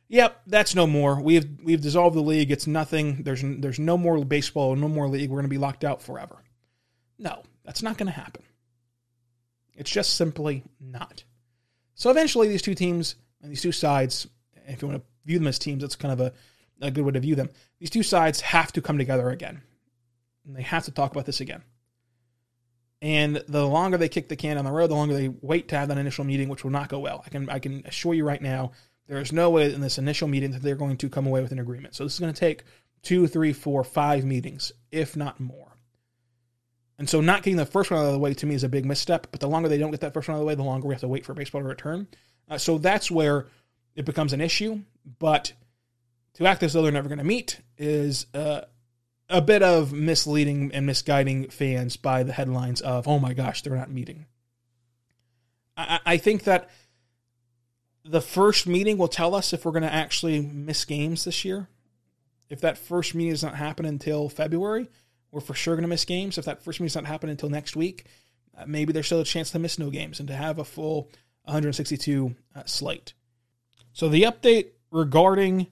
Yep, 0.09 0.43
that's 0.47 0.75
no 0.75 0.87
more. 0.87 1.21
We've 1.21 1.47
we've 1.63 1.81
dissolved 1.81 2.17
the 2.17 2.21
league. 2.21 2.51
It's 2.51 2.67
nothing. 2.67 3.23
There's 3.23 3.43
there's 3.43 3.79
no 3.79 3.99
more 3.99 4.25
baseball, 4.25 4.75
no 4.75 4.89
more 4.89 5.09
league. 5.09 5.31
We're 5.31 5.37
going 5.37 5.45
to 5.45 5.49
be 5.49 5.59
locked 5.59 5.85
out 5.85 6.03
forever. 6.03 6.37
No, 7.19 7.43
that's 7.65 7.83
not 7.83 7.99
going 7.99 8.07
to 8.07 8.13
happen. 8.13 8.43
It's 9.75 9.91
just 9.91 10.15
simply 10.15 10.65
not. 10.81 11.25
So 11.95 12.11
eventually, 12.11 12.49
these 12.49 12.63
two 12.63 12.75
teams 12.75 13.17
and 13.43 13.51
these 13.51 13.63
two 13.63 13.73
sides, 13.73 14.27
if 14.67 14.81
you 14.81 14.89
want 14.89 15.03
to 15.03 15.09
view 15.27 15.39
them 15.39 15.49
as 15.49 15.59
teams, 15.59 15.83
that's 15.83 15.97
kind 15.97 16.13
of 16.13 16.21
a, 16.21 16.33
a 16.81 16.91
good 16.91 17.05
way 17.05 17.13
to 17.13 17.21
view 17.21 17.35
them. 17.35 17.51
These 17.79 17.91
two 17.91 18.03
sides 18.03 18.41
have 18.41 18.73
to 18.73 18.81
come 18.81 18.99
together 18.99 19.29
again. 19.31 19.63
And 20.47 20.57
they 20.57 20.63
have 20.63 20.85
to 20.87 20.91
talk 20.91 21.13
about 21.13 21.27
this 21.27 21.41
again. 21.41 21.63
And 23.01 23.43
the 23.47 23.67
longer 23.67 23.97
they 23.97 24.09
kick 24.09 24.29
the 24.29 24.37
can 24.37 24.57
down 24.57 24.65
the 24.65 24.73
road, 24.73 24.89
the 24.91 24.95
longer 24.95 25.15
they 25.15 25.29
wait 25.29 25.69
to 25.69 25.77
have 25.77 25.89
that 25.89 25.99
initial 25.99 26.25
meeting, 26.25 26.49
which 26.49 26.65
will 26.65 26.73
not 26.73 26.89
go 26.89 26.99
well. 26.99 27.23
I 27.25 27.29
can 27.29 27.49
I 27.49 27.59
can 27.61 27.83
assure 27.87 28.15
you 28.15 28.25
right 28.25 28.43
now, 28.43 28.73
there 29.09 29.19
is 29.19 29.33
no 29.33 29.51
way 29.51 29.73
in 29.73 29.81
this 29.81 29.99
initial 29.99 30.29
meeting 30.29 30.53
that 30.53 30.63
they're 30.63 30.77
going 30.77 30.99
to 30.99 31.09
come 31.09 31.27
away 31.27 31.43
with 31.43 31.51
an 31.51 31.59
agreement. 31.59 31.95
So 31.95 32.05
this 32.05 32.15
is 32.15 32.21
going 32.21 32.33
to 32.33 32.39
take 32.39 32.65
two, 33.03 33.27
three, 33.27 33.53
four, 33.53 33.83
five 33.83 34.25
meetings, 34.25 34.71
if 34.93 35.17
not 35.17 35.41
more. 35.41 35.73
And 36.99 37.09
so 37.09 37.21
not 37.21 37.43
getting 37.43 37.57
the 37.57 37.65
first 37.65 37.91
one 37.91 38.01
out 38.01 38.07
of 38.07 38.13
the 38.13 38.19
way 38.19 38.35
to 38.35 38.47
me 38.47 38.55
is 38.55 38.65
a 38.65 38.69
big 38.69 38.85
misstep. 38.85 39.29
But 39.31 39.41
the 39.41 39.49
longer 39.49 39.69
they 39.69 39.79
don't 39.79 39.91
get 39.91 40.01
that 40.01 40.13
first 40.13 40.29
one 40.29 40.35
out 40.35 40.39
of 40.39 40.43
the 40.43 40.47
way, 40.47 40.55
the 40.55 40.63
longer 40.63 40.89
we 40.89 40.95
have 40.95 41.01
to 41.01 41.09
wait 41.09 41.25
for 41.25 41.33
baseball 41.33 41.63
to 41.63 41.67
return. 41.67 42.07
Uh, 42.51 42.59
so 42.59 42.77
that's 42.77 43.11
where 43.11 43.47
it 43.95 44.05
becomes 44.05 44.33
an 44.33 44.41
issue. 44.41 44.83
But 45.19 45.53
to 46.35 46.47
act 46.47 46.63
as 46.63 46.73
though 46.73 46.83
they're 46.83 46.93
never 46.93 47.09
going 47.09 47.19
to 47.19 47.25
meet 47.25 47.61
is 47.79 48.27
uh, 48.35 48.63
a 49.31 49.41
bit 49.41 49.63
of 49.63 49.93
misleading 49.93 50.73
and 50.75 50.87
misguiding 50.87 51.49
fans 51.51 51.97
by 51.97 52.25
the 52.25 52.33
headlines 52.33 52.81
of, 52.81 53.09
oh 53.09 53.19
my 53.19 53.33
gosh, 53.33 53.63
they're 53.63 53.77
not 53.77 53.91
meeting. 53.91 54.27
I, 55.77 56.01
I 56.05 56.17
think 56.17 56.45
that 56.45 56.69
the 58.09 58.21
first 58.23 58.67
meeting 58.67 58.97
will 58.97 59.09
tell 59.09 59.35
us 59.35 59.53
if 59.53 59.65
we're 59.65 59.73
going 59.73 59.83
to 59.83 59.93
actually 59.93 60.41
miss 60.41 60.85
games 60.85 61.25
this 61.25 61.45
year. 61.45 61.69
If 62.49 62.63
that 62.63 62.79
first 62.79 63.15
meeting 63.15 63.33
does 63.33 63.43
not 63.43 63.57
happen 63.57 63.85
until 63.85 64.31
February, 64.31 64.89
we're 65.31 65.43
for 65.43 65.55
sure 65.55 65.75
going 65.75 65.83
to 65.83 65.89
miss 65.89 66.07
games. 66.07 66.39
If 66.39 66.47
that 66.47 66.63
first 66.63 66.81
meeting 66.81 66.89
does 66.89 66.95
not 66.97 67.07
happen 67.07 67.29
until 67.29 67.51
next 67.51 67.77
week, 67.77 68.07
uh, 68.57 68.65
maybe 68.67 68.93
there's 68.93 69.07
still 69.07 69.21
a 69.21 69.25
chance 69.25 69.51
to 69.51 69.59
miss 69.59 69.79
no 69.79 69.91
games 69.91 70.21
and 70.21 70.29
to 70.29 70.35
have 70.35 70.59
a 70.59 70.65
full 70.65 71.11
162 71.45 72.35
uh, 72.57 72.63
slate. 72.65 73.13
So 73.93 74.09
the 74.09 74.23
update 74.23 74.71
regarding 74.91 75.67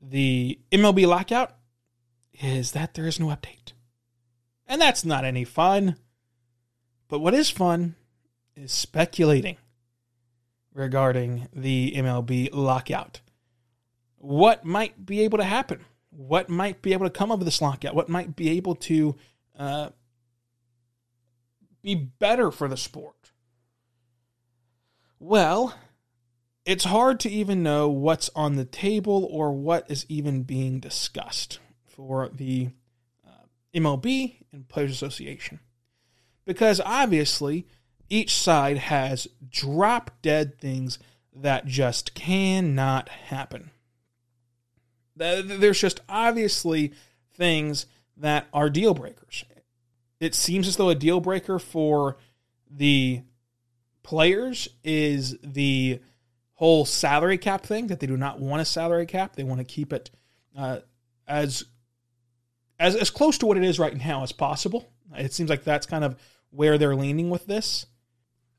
the 0.00 0.58
MLB 0.72 1.06
lockout 1.06 1.56
is 2.32 2.72
that 2.72 2.94
there 2.94 3.06
is 3.06 3.20
no 3.20 3.26
update. 3.26 3.72
And 4.66 4.80
that's 4.80 5.04
not 5.04 5.26
any 5.26 5.44
fun. 5.44 5.96
But 7.08 7.18
what 7.18 7.34
is 7.34 7.50
fun 7.50 7.96
is 8.56 8.72
speculating 8.72 9.58
regarding 10.74 11.48
the 11.52 11.92
MLB 11.96 12.50
lockout. 12.52 13.20
What 14.18 14.64
might 14.64 15.06
be 15.06 15.20
able 15.20 15.38
to 15.38 15.44
happen? 15.44 15.84
What 16.10 16.48
might 16.48 16.82
be 16.82 16.92
able 16.92 17.06
to 17.06 17.10
come 17.10 17.30
of 17.32 17.44
this 17.44 17.62
lockout? 17.62 17.94
What 17.94 18.08
might 18.08 18.36
be 18.36 18.50
able 18.50 18.74
to 18.76 19.16
uh, 19.58 19.90
be 21.82 21.94
better 21.94 22.50
for 22.50 22.68
the 22.68 22.76
sport? 22.76 23.32
Well, 25.18 25.74
it's 26.64 26.84
hard 26.84 27.20
to 27.20 27.30
even 27.30 27.62
know 27.62 27.88
what's 27.88 28.30
on 28.34 28.56
the 28.56 28.64
table 28.64 29.28
or 29.30 29.52
what 29.52 29.90
is 29.90 30.06
even 30.08 30.42
being 30.42 30.80
discussed 30.80 31.60
for 31.86 32.30
the 32.32 32.70
uh, 33.26 33.46
MLB 33.74 34.36
and 34.52 34.68
Players 34.68 34.90
Association. 34.90 35.60
Because 36.44 36.80
obviously, 36.84 37.66
each 38.14 38.36
side 38.36 38.78
has 38.78 39.26
drop 39.50 40.12
dead 40.22 40.56
things 40.60 41.00
that 41.34 41.66
just 41.66 42.14
cannot 42.14 43.08
happen. 43.08 43.72
There's 45.16 45.80
just 45.80 45.98
obviously 46.08 46.92
things 47.36 47.86
that 48.16 48.46
are 48.52 48.70
deal 48.70 48.94
breakers. 48.94 49.44
It 50.20 50.36
seems 50.36 50.68
as 50.68 50.76
though 50.76 50.90
a 50.90 50.94
deal 50.94 51.18
breaker 51.18 51.58
for 51.58 52.16
the 52.70 53.22
players 54.04 54.68
is 54.84 55.36
the 55.42 55.98
whole 56.52 56.84
salary 56.84 57.36
cap 57.36 57.64
thing 57.66 57.88
that 57.88 57.98
they 57.98 58.06
do 58.06 58.16
not 58.16 58.38
want 58.38 58.62
a 58.62 58.64
salary 58.64 59.06
cap. 59.06 59.34
They 59.34 59.42
want 59.42 59.58
to 59.58 59.64
keep 59.64 59.92
it 59.92 60.12
uh, 60.56 60.80
as 61.26 61.64
as 62.78 62.94
as 62.94 63.10
close 63.10 63.38
to 63.38 63.46
what 63.46 63.56
it 63.56 63.64
is 63.64 63.80
right 63.80 63.96
now 63.96 64.22
as 64.22 64.30
possible. 64.30 64.92
It 65.16 65.32
seems 65.32 65.50
like 65.50 65.64
that's 65.64 65.86
kind 65.86 66.04
of 66.04 66.16
where 66.50 66.78
they're 66.78 66.94
leaning 66.94 67.28
with 67.28 67.46
this. 67.46 67.86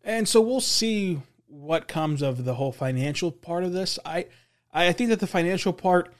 And 0.06 0.30
so 0.30 0.40
we'll 0.40 0.62
see 0.62 1.20
what 1.48 1.88
comes 1.88 2.22
of 2.22 2.46
the 2.46 2.54
whole 2.54 2.72
financial 2.72 3.32
part 3.32 3.64
of 3.64 3.74
this. 3.74 3.98
I 4.06 4.28
I 4.72 4.92
think 4.94 5.10
that 5.10 5.20
the 5.20 5.28
financial 5.28 5.74
part 5.74 6.14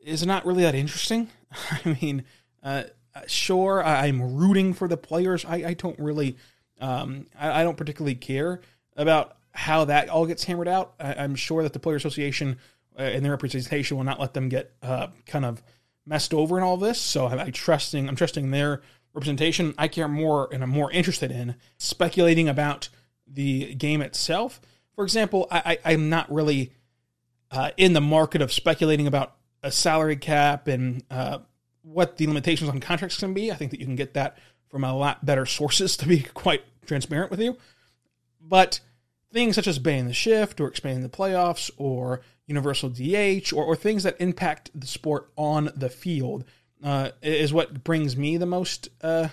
is 0.00 0.26
not 0.26 0.44
really 0.44 0.64
that 0.64 0.74
interesting. 0.74 1.28
I 1.84 1.96
mean, 2.00 2.24
uh, 2.62 2.84
sure, 3.26 3.82
I'm 3.84 4.36
rooting 4.36 4.74
for 4.74 4.88
the 4.88 4.96
players. 4.96 5.44
I, 5.44 5.56
I 5.56 5.74
don't 5.74 5.98
really, 5.98 6.36
um, 6.80 7.26
I, 7.38 7.60
I, 7.60 7.62
don't 7.62 7.76
particularly 7.76 8.16
care 8.16 8.60
about 8.96 9.36
how 9.52 9.84
that 9.84 10.08
all 10.08 10.26
gets 10.26 10.44
hammered 10.44 10.66
out. 10.66 10.94
I, 10.98 11.24
am 11.24 11.36
sure 11.36 11.62
that 11.62 11.72
the 11.72 11.78
Player 11.78 11.96
Association 11.96 12.58
uh, 12.98 13.02
and 13.02 13.24
their 13.24 13.32
representation 13.32 13.96
will 13.96 14.04
not 14.04 14.18
let 14.18 14.34
them 14.34 14.48
get 14.48 14.72
uh, 14.82 15.08
kind 15.26 15.44
of 15.44 15.62
messed 16.04 16.34
over 16.34 16.58
in 16.58 16.64
all 16.64 16.76
this. 16.76 17.00
So 17.00 17.26
I, 17.26 17.44
I 17.44 17.50
trusting, 17.50 18.08
I'm 18.08 18.16
trusting 18.16 18.50
their 18.50 18.82
representation. 19.14 19.74
I 19.78 19.86
care 19.86 20.08
more 20.08 20.48
and 20.52 20.62
I'm 20.62 20.70
more 20.70 20.90
interested 20.90 21.30
in 21.30 21.54
speculating 21.78 22.48
about 22.48 22.88
the 23.32 23.74
game 23.74 24.02
itself. 24.02 24.60
For 24.94 25.04
example, 25.04 25.48
I, 25.50 25.78
am 25.84 26.08
not 26.08 26.32
really 26.32 26.72
uh, 27.50 27.70
in 27.76 27.92
the 27.92 28.00
market 28.00 28.42
of 28.42 28.52
speculating 28.52 29.06
about 29.06 29.34
a 29.62 29.70
salary 29.70 30.16
cap 30.16 30.68
and 30.68 31.02
uh, 31.10 31.38
what 31.82 32.16
the 32.16 32.26
limitations 32.26 32.70
on 32.70 32.80
contracts 32.80 33.18
can 33.18 33.34
be. 33.34 33.50
I 33.50 33.54
think 33.54 33.70
that 33.70 33.80
you 33.80 33.86
can 33.86 33.96
get 33.96 34.14
that 34.14 34.38
from 34.68 34.84
a 34.84 34.96
lot 34.96 35.24
better 35.24 35.46
sources, 35.46 35.96
to 35.98 36.06
be 36.06 36.20
quite 36.20 36.62
transparent 36.86 37.30
with 37.30 37.40
you. 37.40 37.56
But 38.40 38.80
things 39.32 39.54
such 39.54 39.66
as 39.66 39.78
banning 39.78 40.08
the 40.08 40.12
shift 40.12 40.60
or 40.60 40.68
expanding 40.68 41.02
the 41.02 41.08
playoffs 41.08 41.70
or 41.76 42.22
universal 42.46 42.90
DH 42.90 43.52
or, 43.52 43.64
or 43.64 43.76
things 43.76 44.02
that 44.02 44.20
impact 44.20 44.70
the 44.74 44.86
sport 44.86 45.30
on 45.36 45.70
the 45.74 45.88
field 45.88 46.44
uh, 46.82 47.10
is 47.22 47.52
what 47.52 47.84
brings 47.84 48.16
me 48.16 48.36
the 48.36 48.46
most 48.46 48.88
uh, 49.02 49.28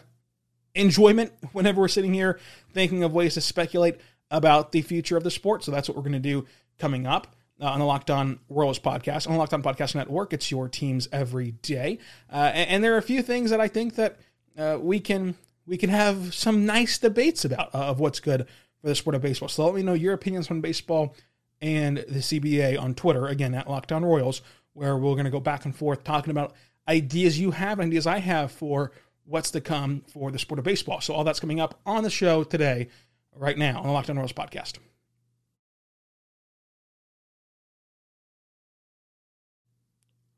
enjoyment 0.80 1.32
whenever 1.52 1.82
we're 1.82 1.88
sitting 1.88 2.14
here 2.14 2.40
thinking 2.74 3.04
of 3.04 3.14
ways 3.14 3.34
to 3.36 3.42
speculate 3.42 3.98
about 4.32 4.72
the 4.72 4.82
future 4.82 5.18
of 5.18 5.24
the 5.24 5.32
sport. 5.32 5.64
So 5.64 5.72
that's 5.72 5.88
what 5.88 5.96
we're 5.96 6.04
going 6.04 6.14
to 6.14 6.20
do 6.20 6.46
coming 6.78 7.06
up. 7.06 7.36
Uh, 7.62 7.66
on 7.66 7.80
the 7.80 7.86
Locked 7.86 8.10
On 8.10 8.40
Royals 8.48 8.80
podcast, 8.80 9.28
on 9.28 9.34
the 9.34 9.40
Locked 9.40 9.54
On 9.54 9.62
Podcast 9.62 9.94
Network. 9.94 10.32
It's 10.32 10.50
your 10.50 10.70
teams 10.70 11.10
every 11.12 11.52
day, 11.52 12.00
uh, 12.32 12.52
and, 12.54 12.70
and, 12.70 12.84
there 12.86 12.94
are 12.94 12.98
a 12.98 13.02
few 13.02 13.22
things 13.22 13.50
that 13.50 13.60
I 13.60 13.68
think 13.68 13.96
that 13.96 14.18
uh, 14.58 14.78
we 14.80 15.02
can 15.02 15.36
we 15.68 15.78
can 15.78 15.90
have 15.90 16.34
some 16.34 16.66
nice 16.66 16.98
debates 16.98 17.44
about 17.44 17.76
uh, 17.76 17.80
of 17.80 18.00
what's 18.00 18.22
good 18.22 18.48
for 18.82 18.88
the 18.88 18.96
sport 18.96 19.16
of 19.16 19.22
baseball. 19.22 19.50
So 19.50 19.66
let 19.66 19.76
me 19.76 19.84
know 19.84 19.94
your 19.94 20.14
opinions 20.14 20.50
on 20.50 20.62
baseball 20.62 21.16
and 21.62 21.98
the 21.98 22.20
CBA 22.20 22.80
on 22.80 22.96
Twitter 22.96 23.28
again 23.28 23.54
at 23.54 23.70
Locked 23.70 23.92
On 23.92 24.06
Royals, 24.06 24.42
where 24.72 24.96
we're 24.96 25.14
going 25.16 25.26
to 25.26 25.30
go 25.30 25.42
back 25.42 25.66
and 25.66 25.76
forth 25.76 26.06
talking 26.06 26.32
about 26.32 26.54
ideas 26.88 27.40
you 27.40 27.52
have, 27.52 27.80
and 27.80 27.92
ideas 27.92 28.08
I 28.08 28.20
have 28.20 28.54
for 28.54 28.92
what's 29.30 29.52
to 29.52 29.62
come 29.62 30.02
for 30.12 30.32
the 30.32 30.40
sport 30.40 30.58
of 30.58 30.66
baseball. 30.66 31.02
So 31.02 31.14
all 31.14 31.24
that's 31.24 31.40
coming 31.40 31.60
up 31.60 31.80
on 31.86 32.04
the 32.04 32.10
show 32.10 32.44
today, 32.44 32.90
right 33.36 33.58
now 33.58 33.80
on 33.80 33.88
the 33.88 33.94
Locked 33.94 34.10
On 34.10 34.18
Royals 34.18 34.34
podcast. 34.34 34.80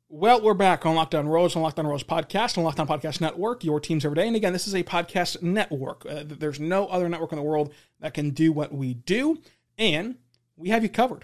Well, 0.09 0.41
we're 0.41 0.53
back 0.53 0.85
on 0.85 0.97
Lockdown 0.97 1.19
On 1.19 1.29
Royals, 1.29 1.55
on 1.55 1.63
Lockdown 1.63 1.79
On 1.79 1.87
Royals 1.87 2.03
podcast, 2.03 2.57
on 2.57 2.65
Locked 2.65 2.81
On 2.81 2.87
Podcast 2.87 3.21
Network, 3.21 3.63
your 3.63 3.79
teams 3.79 4.03
every 4.03 4.15
day. 4.15 4.27
And 4.27 4.35
again, 4.35 4.51
this 4.51 4.67
is 4.67 4.75
a 4.75 4.83
podcast 4.83 5.41
network. 5.41 6.05
Uh, 6.05 6.23
there's 6.25 6.59
no 6.59 6.87
other 6.87 7.07
network 7.07 7.31
in 7.31 7.37
the 7.37 7.43
world 7.43 7.73
that 8.01 8.13
can 8.13 8.31
do 8.31 8.51
what 8.51 8.73
we 8.73 8.93
do, 8.93 9.41
and 9.77 10.17
we 10.57 10.67
have 10.67 10.83
you 10.83 10.89
covered. 10.89 11.23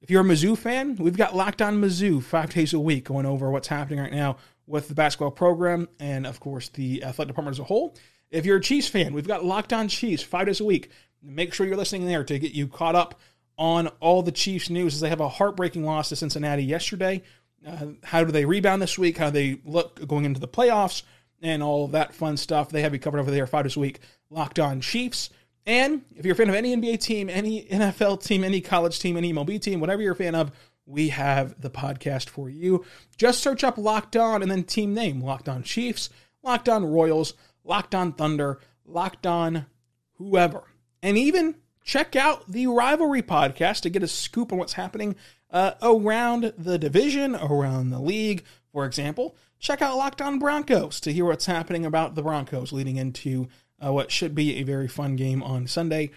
If 0.00 0.10
you're 0.10 0.20
a 0.20 0.24
Mizzou 0.24 0.56
fan, 0.56 0.94
we've 0.94 1.16
got 1.16 1.34
Locked 1.34 1.60
On 1.60 1.80
Mizzou 1.80 2.22
five 2.22 2.54
days 2.54 2.72
a 2.72 2.78
week 2.78 3.06
going 3.06 3.26
over 3.26 3.50
what's 3.50 3.68
happening 3.68 3.98
right 3.98 4.12
now 4.12 4.36
with 4.70 4.88
the 4.88 4.94
basketball 4.94 5.30
program 5.30 5.88
and, 5.98 6.26
of 6.26 6.40
course, 6.40 6.68
the 6.70 7.02
athletic 7.02 7.28
department 7.28 7.56
as 7.56 7.60
a 7.60 7.64
whole. 7.64 7.96
If 8.30 8.46
you're 8.46 8.58
a 8.58 8.62
Chiefs 8.62 8.88
fan, 8.88 9.12
we've 9.12 9.26
got 9.26 9.44
Locked 9.44 9.72
On 9.72 9.88
Chiefs 9.88 10.22
five 10.22 10.46
days 10.46 10.60
a 10.60 10.64
week. 10.64 10.90
Make 11.22 11.52
sure 11.52 11.66
you're 11.66 11.76
listening 11.76 12.06
there 12.06 12.24
to 12.24 12.38
get 12.38 12.52
you 12.52 12.68
caught 12.68 12.94
up 12.94 13.20
on 13.58 13.88
all 14.00 14.22
the 14.22 14.32
Chiefs 14.32 14.70
news 14.70 14.94
as 14.94 15.00
they 15.00 15.08
have 15.08 15.20
a 15.20 15.28
heartbreaking 15.28 15.84
loss 15.84 16.08
to 16.08 16.16
Cincinnati 16.16 16.62
yesterday 16.62 17.22
uh, 17.66 17.86
how 18.02 18.24
do 18.24 18.32
they 18.32 18.44
rebound 18.44 18.80
this 18.80 18.98
week? 18.98 19.18
How 19.18 19.30
do 19.30 19.32
they 19.32 19.60
look 19.64 20.06
going 20.06 20.24
into 20.24 20.40
the 20.40 20.48
playoffs? 20.48 21.02
And 21.42 21.62
all 21.62 21.88
that 21.88 22.14
fun 22.14 22.36
stuff. 22.36 22.68
They 22.68 22.82
have 22.82 22.92
you 22.92 22.98
covered 22.98 23.18
over 23.18 23.30
there 23.30 23.46
five 23.46 23.64
days 23.64 23.76
a 23.76 23.80
week. 23.80 24.00
Locked 24.28 24.58
on 24.58 24.82
Chiefs. 24.82 25.30
And 25.64 26.02
if 26.14 26.26
you're 26.26 26.34
a 26.34 26.36
fan 26.36 26.48
of 26.48 26.54
any 26.54 26.76
NBA 26.76 27.00
team, 27.00 27.30
any 27.30 27.64
NFL 27.64 28.22
team, 28.22 28.44
any 28.44 28.60
college 28.60 28.98
team, 28.98 29.16
any 29.16 29.32
MLB 29.32 29.60
team, 29.60 29.80
whatever 29.80 30.02
you're 30.02 30.12
a 30.12 30.16
fan 30.16 30.34
of, 30.34 30.52
we 30.90 31.08
have 31.10 31.60
the 31.60 31.70
podcast 31.70 32.28
for 32.28 32.50
you. 32.50 32.84
Just 33.16 33.40
search 33.40 33.62
up 33.62 33.78
Locked 33.78 34.16
On 34.16 34.42
and 34.42 34.50
then 34.50 34.64
team 34.64 34.92
name 34.92 35.20
Locked 35.20 35.48
On 35.48 35.62
Chiefs, 35.62 36.10
Locked 36.42 36.68
On 36.68 36.84
Royals, 36.84 37.34
Locked 37.64 37.94
On 37.94 38.12
Thunder, 38.12 38.58
Locked 38.84 39.26
On 39.26 39.66
whoever. 40.14 40.64
And 41.02 41.16
even 41.16 41.54
check 41.84 42.16
out 42.16 42.50
the 42.50 42.66
Rivalry 42.66 43.22
podcast 43.22 43.80
to 43.82 43.90
get 43.90 44.02
a 44.02 44.08
scoop 44.08 44.52
on 44.52 44.58
what's 44.58 44.74
happening 44.74 45.16
uh, 45.50 45.72
around 45.82 46.52
the 46.58 46.78
division, 46.78 47.36
around 47.36 47.90
the 47.90 48.00
league. 48.00 48.44
For 48.72 48.84
example, 48.84 49.36
check 49.58 49.80
out 49.80 49.96
Locked 49.96 50.20
On 50.20 50.38
Broncos 50.38 51.00
to 51.00 51.12
hear 51.12 51.24
what's 51.24 51.46
happening 51.46 51.86
about 51.86 52.14
the 52.14 52.22
Broncos 52.22 52.72
leading 52.72 52.96
into 52.96 53.48
uh, 53.84 53.92
what 53.92 54.10
should 54.10 54.34
be 54.34 54.56
a 54.56 54.62
very 54.62 54.88
fun 54.88 55.16
game 55.16 55.42
on 55.42 55.66
Sunday 55.66 56.10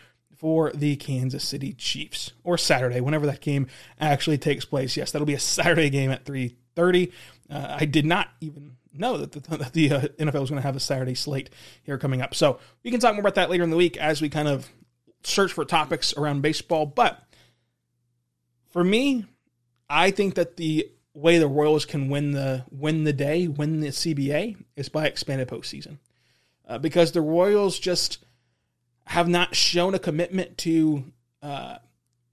for 0.44 0.74
the 0.74 0.98
Kansas 0.98 1.42
City 1.42 1.72
Chiefs 1.72 2.34
or 2.44 2.58
Saturday, 2.58 3.00
whenever 3.00 3.26
that 3.28 3.40
game 3.40 3.66
actually 3.98 4.38
takes 4.38 4.66
place. 4.66 4.98
Yes, 4.98 5.14
that'll 5.14 5.26
be 5.26 5.36
a 5.36 5.40
Saturday 5.40 5.90
game 5.90 6.12
at 6.12 6.26
3:30. 6.26 7.14
Uh, 7.50 7.78
I 7.80 7.86
did 7.86 8.06
not 8.06 8.28
even 8.42 8.76
know 8.94 9.20
that 9.20 9.32
the, 9.32 9.40
that 9.58 9.72
the 9.72 9.92
uh, 9.94 10.02
NFL 10.20 10.42
was 10.42 10.50
going 10.50 10.62
to 10.62 10.68
have 10.68 10.76
a 10.76 10.82
Saturday 10.82 11.16
slate 11.16 11.50
here 11.84 11.98
coming 11.98 12.22
up. 12.22 12.36
So 12.36 12.60
we 12.84 12.92
can 12.92 13.00
talk 13.00 13.14
more 13.14 13.22
about 13.22 13.36
that 13.36 13.50
later 13.50 13.64
in 13.64 13.70
the 13.70 13.78
week 13.78 13.96
as 13.96 14.22
we 14.22 14.28
kind 14.28 14.50
of 14.50 14.70
search 15.24 15.54
for 15.54 15.64
topics 15.64 16.14
around 16.18 16.42
baseball. 16.42 16.88
But 16.88 17.24
for 18.72 18.84
me, 18.84 19.26
I 19.90 20.12
think 20.12 20.36
that 20.36 20.58
the 20.58 20.92
way 21.14 21.38
the 21.38 21.48
Royals 21.48 21.86
can 21.86 22.10
win 22.10 22.32
the 22.32 22.66
win 22.70 23.06
the 23.06 23.14
day, 23.14 23.48
win 23.48 23.80
the 23.80 23.92
CBA, 23.92 24.58
is 24.76 24.90
by 24.90 25.06
expanded 25.06 25.48
postseason, 25.48 26.00
uh, 26.68 26.80
because 26.80 27.14
the 27.14 27.22
Royals 27.22 27.80
just 27.80 28.18
have 29.08 29.28
not 29.28 29.56
shown 29.56 29.94
a 29.94 30.00
commitment 30.00 30.58
to 30.60 31.06
uh, 31.42 31.78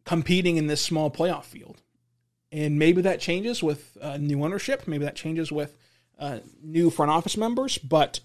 competing 0.04 0.56
in 0.56 0.66
this 0.66 0.80
small 0.80 1.10
playoff 1.10 1.44
field, 1.44 1.82
and 2.52 2.78
maybe 2.78 3.02
that 3.02 3.20
changes 3.20 3.62
with 3.62 3.96
uh, 4.00 4.16
new 4.16 4.42
ownership, 4.44 4.86
maybe 4.86 5.04
that 5.04 5.16
changes 5.16 5.50
with 5.50 5.76
uh, 6.18 6.38
new 6.62 6.90
front 6.90 7.10
office 7.10 7.36
members, 7.36 7.78
but 7.78 8.20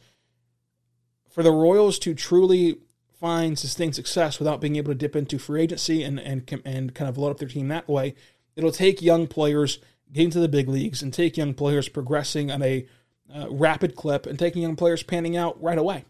for 1.30 1.44
the 1.44 1.52
Royals 1.52 2.00
to 2.00 2.14
truly 2.14 2.78
find 3.20 3.58
sustained 3.58 3.96
success 3.96 4.40
without 4.40 4.62
being 4.62 4.76
able 4.76 4.92
to 4.92 4.98
dip 4.98 5.16
into 5.16 5.40
free 5.40 5.62
agency 5.62 6.04
and 6.04 6.20
and 6.20 6.62
and 6.66 6.94
kind 6.94 7.10
of 7.10 7.18
load 7.18 7.32
up 7.32 7.38
their 7.38 7.48
team 7.48 7.70
that 7.70 7.88
way 7.88 8.14
It'll 8.56 8.72
take 8.72 9.02
young 9.02 9.28
players 9.28 9.80
getting 10.12 10.32
to 10.32 10.40
the 10.40 10.48
big 10.48 10.70
leagues 10.70 11.02
and 11.02 11.14
take 11.14 11.38
young 11.38 11.54
players 11.54 11.90
progressing 11.90 12.50
at 12.50 12.62
a 12.62 12.88
uh, 13.34 13.48
rapid 13.50 13.96
clip 13.96 14.26
and 14.26 14.40
taking 14.40 14.62
young 14.62 14.76
players 14.76 15.04
panning 15.04 15.36
out 15.36 15.62
right 15.62 15.78
away. 15.78 16.06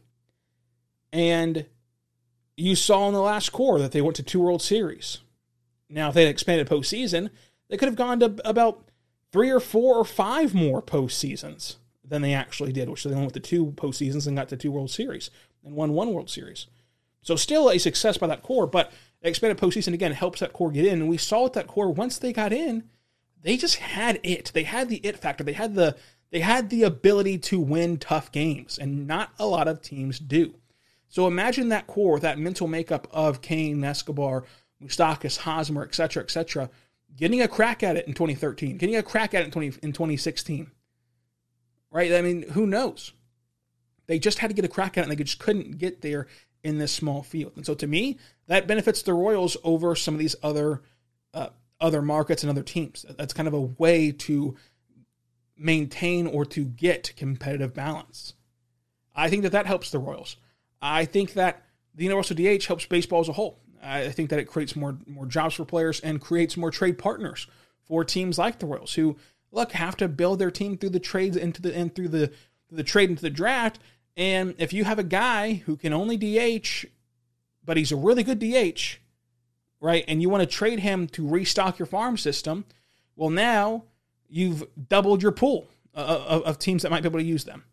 And 1.12 1.66
you 2.58 2.76
saw 2.76 3.08
in 3.08 3.14
the 3.14 3.22
last 3.22 3.52
core 3.52 3.80
that 3.80 3.92
they 3.92 4.02
went 4.02 4.16
to 4.18 4.24
two 4.24 4.40
World 4.40 4.62
Series. 4.62 5.20
Now, 5.90 6.10
if 6.10 6.16
they 6.16 6.26
had 6.26 6.32
expanded 6.32 6.68
postseason, 6.68 7.30
they 7.70 7.78
could 7.78 7.88
have 7.88 7.96
gone 7.96 8.20
to 8.20 8.36
about 8.48 8.90
three 9.32 9.50
or 9.50 9.60
four 9.60 9.96
or 9.96 10.06
five 10.06 10.54
more 10.54 10.82
postseasons 10.82 11.76
than 12.04 12.22
they 12.22 12.34
actually 12.34 12.72
did, 12.72 12.90
which 12.90 13.04
they 13.04 13.10
only 13.12 13.24
went 13.24 13.34
to 13.34 13.40
two 13.40 13.74
postseasons 13.76 14.28
and 14.28 14.38
got 14.38 14.50
to 14.50 14.58
two 14.58 14.72
World 14.72 14.92
Series 14.92 15.30
and 15.64 15.76
won 15.76 15.94
one 15.94 16.14
World 16.14 16.30
Series. 16.30 16.68
So 17.22 17.36
still 17.36 17.70
a 17.70 17.80
success 17.80 18.18
by 18.18 18.28
that 18.28 18.44
core, 18.44 18.68
but 18.68 18.92
expanded 19.22 19.58
postseason 19.58 19.94
again 19.94 20.12
helps 20.12 20.40
that 20.40 20.54
core 20.54 20.72
get 20.72 20.86
in. 20.86 21.02
And 21.02 21.10
we 21.10 21.18
saw 21.18 21.44
with 21.44 21.54
that 21.54 21.68
core 21.68 21.92
once 21.92 22.20
they 22.20 22.32
got 22.32 22.54
in, 22.54 22.84
they 23.42 23.58
just 23.58 23.78
had 23.78 24.20
it. 24.24 24.52
They 24.54 24.64
had 24.64 24.90
the 24.90 24.98
it 24.98 25.18
factor. 25.18 25.44
They 25.44 25.54
had 25.54 25.76
the 25.76 25.96
they 26.32 26.40
had 26.40 26.70
the 26.70 26.84
ability 26.84 27.38
to 27.40 27.60
win 27.60 27.98
tough 27.98 28.32
games, 28.32 28.78
and 28.78 29.08
not 29.08 29.32
a 29.40 29.46
lot 29.46 29.68
of 29.68 29.82
teams 29.82 30.20
do. 30.20 30.56
So 31.08 31.28
imagine 31.28 31.70
that 31.70 31.88
core 31.88 32.20
that 32.20 32.40
mental 32.40 32.68
makeup 32.68 33.08
of 33.12 33.42
Cain, 33.42 33.84
Escobar, 33.84 34.44
Moustakas, 34.82 35.38
Hosmer, 35.38 35.84
etc., 35.84 36.24
etc., 36.24 36.70
getting 37.16 37.42
a 37.42 37.48
crack 37.48 37.84
at 37.84 37.96
it 37.96 38.08
in 38.08 38.14
2013, 38.14 38.78
getting 38.78 38.96
a 38.96 39.04
crack 39.04 39.34
at 39.34 39.42
it 39.42 39.46
in, 39.46 39.52
20, 39.52 39.68
in 39.84 39.94
2016. 39.94 40.72
Right? 41.92 42.14
I 42.14 42.22
mean, 42.22 42.50
who 42.50 42.66
knows? 42.66 43.14
They 44.08 44.20
just 44.20 44.40
had 44.40 44.50
to 44.50 44.54
get 44.54 44.66
a 44.66 44.70
crack 44.70 44.98
at 44.98 45.02
it, 45.02 45.04
and 45.04 45.12
they 45.12 45.24
just 45.24 45.40
couldn't 45.40 45.78
get 45.78 46.02
there 46.02 46.28
in 46.64 46.78
this 46.78 46.92
small 46.92 47.24
field. 47.24 47.54
And 47.56 47.66
so 47.66 47.74
to 47.76 47.88
me, 47.88 48.18
that 48.48 48.68
benefits 48.68 49.02
the 49.02 49.14
Royals 49.14 49.56
over 49.64 49.96
some 49.96 50.16
of 50.16 50.20
these 50.20 50.36
other 50.44 50.82
uh, 51.34 51.50
other 51.80 52.02
markets 52.02 52.44
and 52.44 52.50
other 52.50 52.64
teams. 52.64 53.06
That's 53.18 53.34
kind 53.34 53.48
of 53.48 53.54
a 53.54 53.62
way 53.62 54.12
to 54.12 54.56
maintain 55.58 56.28
or 56.28 56.46
to 56.46 56.66
get 56.66 57.14
competitive 57.16 57.74
balance. 57.74 58.34
I 59.16 59.30
think 59.30 59.44
that 59.44 59.52
that 59.52 59.66
helps 59.66 59.92
the 59.92 60.00
Royals. 60.00 60.38
I 60.82 61.06
think 61.06 61.34
that 61.34 61.64
the 61.94 62.04
universal 62.04 62.36
DH 62.36 62.66
helps 62.66 62.86
baseball 62.86 63.22
as 63.22 63.30
a 63.30 63.34
whole. 63.34 63.60
I 63.82 64.10
think 64.10 64.30
that 64.32 64.40
it 64.40 64.46
creates 64.46 64.76
more 64.76 64.98
more 65.06 65.26
jobs 65.26 65.56
for 65.56 65.66
players 65.66 66.00
and 66.00 66.20
creates 66.20 66.58
more 66.58 66.72
trade 66.72 66.98
partners 66.98 67.48
for 67.84 68.04
teams 68.04 68.38
like 68.38 68.60
the 68.60 68.66
Royals 68.66 68.96
who 68.96 69.16
look 69.52 69.74
have 69.74 69.96
to 69.98 70.08
build 70.08 70.40
their 70.40 70.52
team 70.52 70.78
through 70.78 70.90
the 70.90 71.00
trades 71.00 71.38
into 71.38 71.62
the 71.62 71.76
and 71.76 71.94
through 71.94 72.10
the 72.10 72.32
the 72.72 72.84
trade 72.84 73.10
into 73.10 73.22
the 73.22 73.30
draft. 73.30 73.80
And 74.18 74.56
if 74.58 74.74
you 74.74 74.86
have 74.86 75.00
a 75.00 75.04
guy 75.04 75.64
who 75.66 75.78
can 75.78 75.94
only 75.94 76.18
DH, 76.18 76.86
but 77.64 77.78
he's 77.78 77.92
a 77.92 77.96
really 77.96 78.24
good 78.24 78.40
DH, 78.40 78.98
right? 79.80 80.06
And 80.08 80.22
you 80.22 80.30
want 80.30 80.42
to 80.42 80.48
trade 80.48 80.80
him 80.80 81.08
to 81.10 81.28
restock 81.28 81.78
your 81.78 81.86
farm 81.86 82.18
system, 82.18 82.66
well, 83.16 83.30
now 83.30 83.84
you've 84.30 84.64
doubled 84.88 85.22
your 85.22 85.32
pool 85.32 85.68
uh, 85.94 86.00
uh, 86.00 86.26
of, 86.28 86.44
of 86.44 86.60
teams 86.60 86.84
that 86.84 86.92
might 86.92 87.04
be 87.04 87.08
able 87.08 87.20
to 87.20 87.26
use 87.26 87.44
them. 87.44 87.64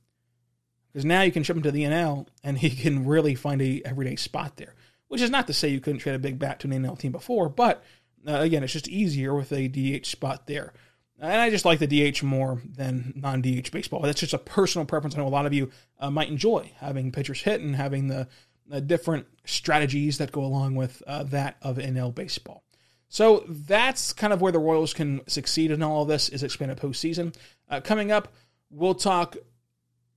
Because 0.92 1.04
now 1.04 1.22
you 1.22 1.32
can 1.32 1.42
ship 1.42 1.56
him 1.56 1.62
to 1.62 1.70
the 1.70 1.84
NL 1.84 2.26
and 2.44 2.58
he 2.58 2.70
can 2.70 3.06
really 3.06 3.34
find 3.34 3.62
a 3.62 3.82
everyday 3.84 4.16
spot 4.16 4.56
there. 4.56 4.74
Which 5.08 5.20
is 5.20 5.30
not 5.30 5.46
to 5.46 5.52
say 5.52 5.68
you 5.68 5.80
couldn't 5.80 6.00
trade 6.00 6.14
a 6.14 6.18
big 6.18 6.38
bat 6.38 6.60
to 6.60 6.68
an 6.68 6.82
NL 6.82 6.98
team 6.98 7.12
before, 7.12 7.48
but 7.48 7.84
uh, 8.26 8.38
again, 8.40 8.62
it's 8.62 8.72
just 8.72 8.88
easier 8.88 9.34
with 9.34 9.52
a 9.52 9.68
DH 9.68 10.06
spot 10.06 10.46
there. 10.46 10.72
And 11.20 11.40
I 11.40 11.50
just 11.50 11.64
like 11.64 11.78
the 11.78 11.86
DH 12.10 12.22
more 12.22 12.60
than 12.64 13.12
non 13.16 13.42
DH 13.42 13.70
baseball. 13.70 14.00
That's 14.00 14.20
just 14.20 14.34
a 14.34 14.38
personal 14.38 14.86
preference. 14.86 15.14
I 15.14 15.18
know 15.18 15.26
a 15.26 15.28
lot 15.28 15.46
of 15.46 15.52
you 15.52 15.70
uh, 16.00 16.10
might 16.10 16.28
enjoy 16.28 16.72
having 16.78 17.12
pitchers 17.12 17.42
hit 17.42 17.60
and 17.60 17.76
having 17.76 18.08
the, 18.08 18.26
the 18.66 18.80
different 18.80 19.26
strategies 19.44 20.18
that 20.18 20.32
go 20.32 20.42
along 20.42 20.74
with 20.74 21.02
uh, 21.06 21.22
that 21.24 21.56
of 21.62 21.76
NL 21.76 22.14
baseball. 22.14 22.64
So 23.08 23.44
that's 23.46 24.12
kind 24.12 24.32
of 24.32 24.40
where 24.40 24.52
the 24.52 24.58
Royals 24.58 24.94
can 24.94 25.20
succeed 25.28 25.70
in 25.70 25.82
all 25.82 26.02
of 26.02 26.08
this 26.08 26.30
is 26.30 26.42
expanded 26.42 26.78
postseason. 26.78 27.36
Uh, 27.68 27.80
coming 27.80 28.10
up, 28.10 28.32
we'll 28.70 28.94
talk 28.94 29.36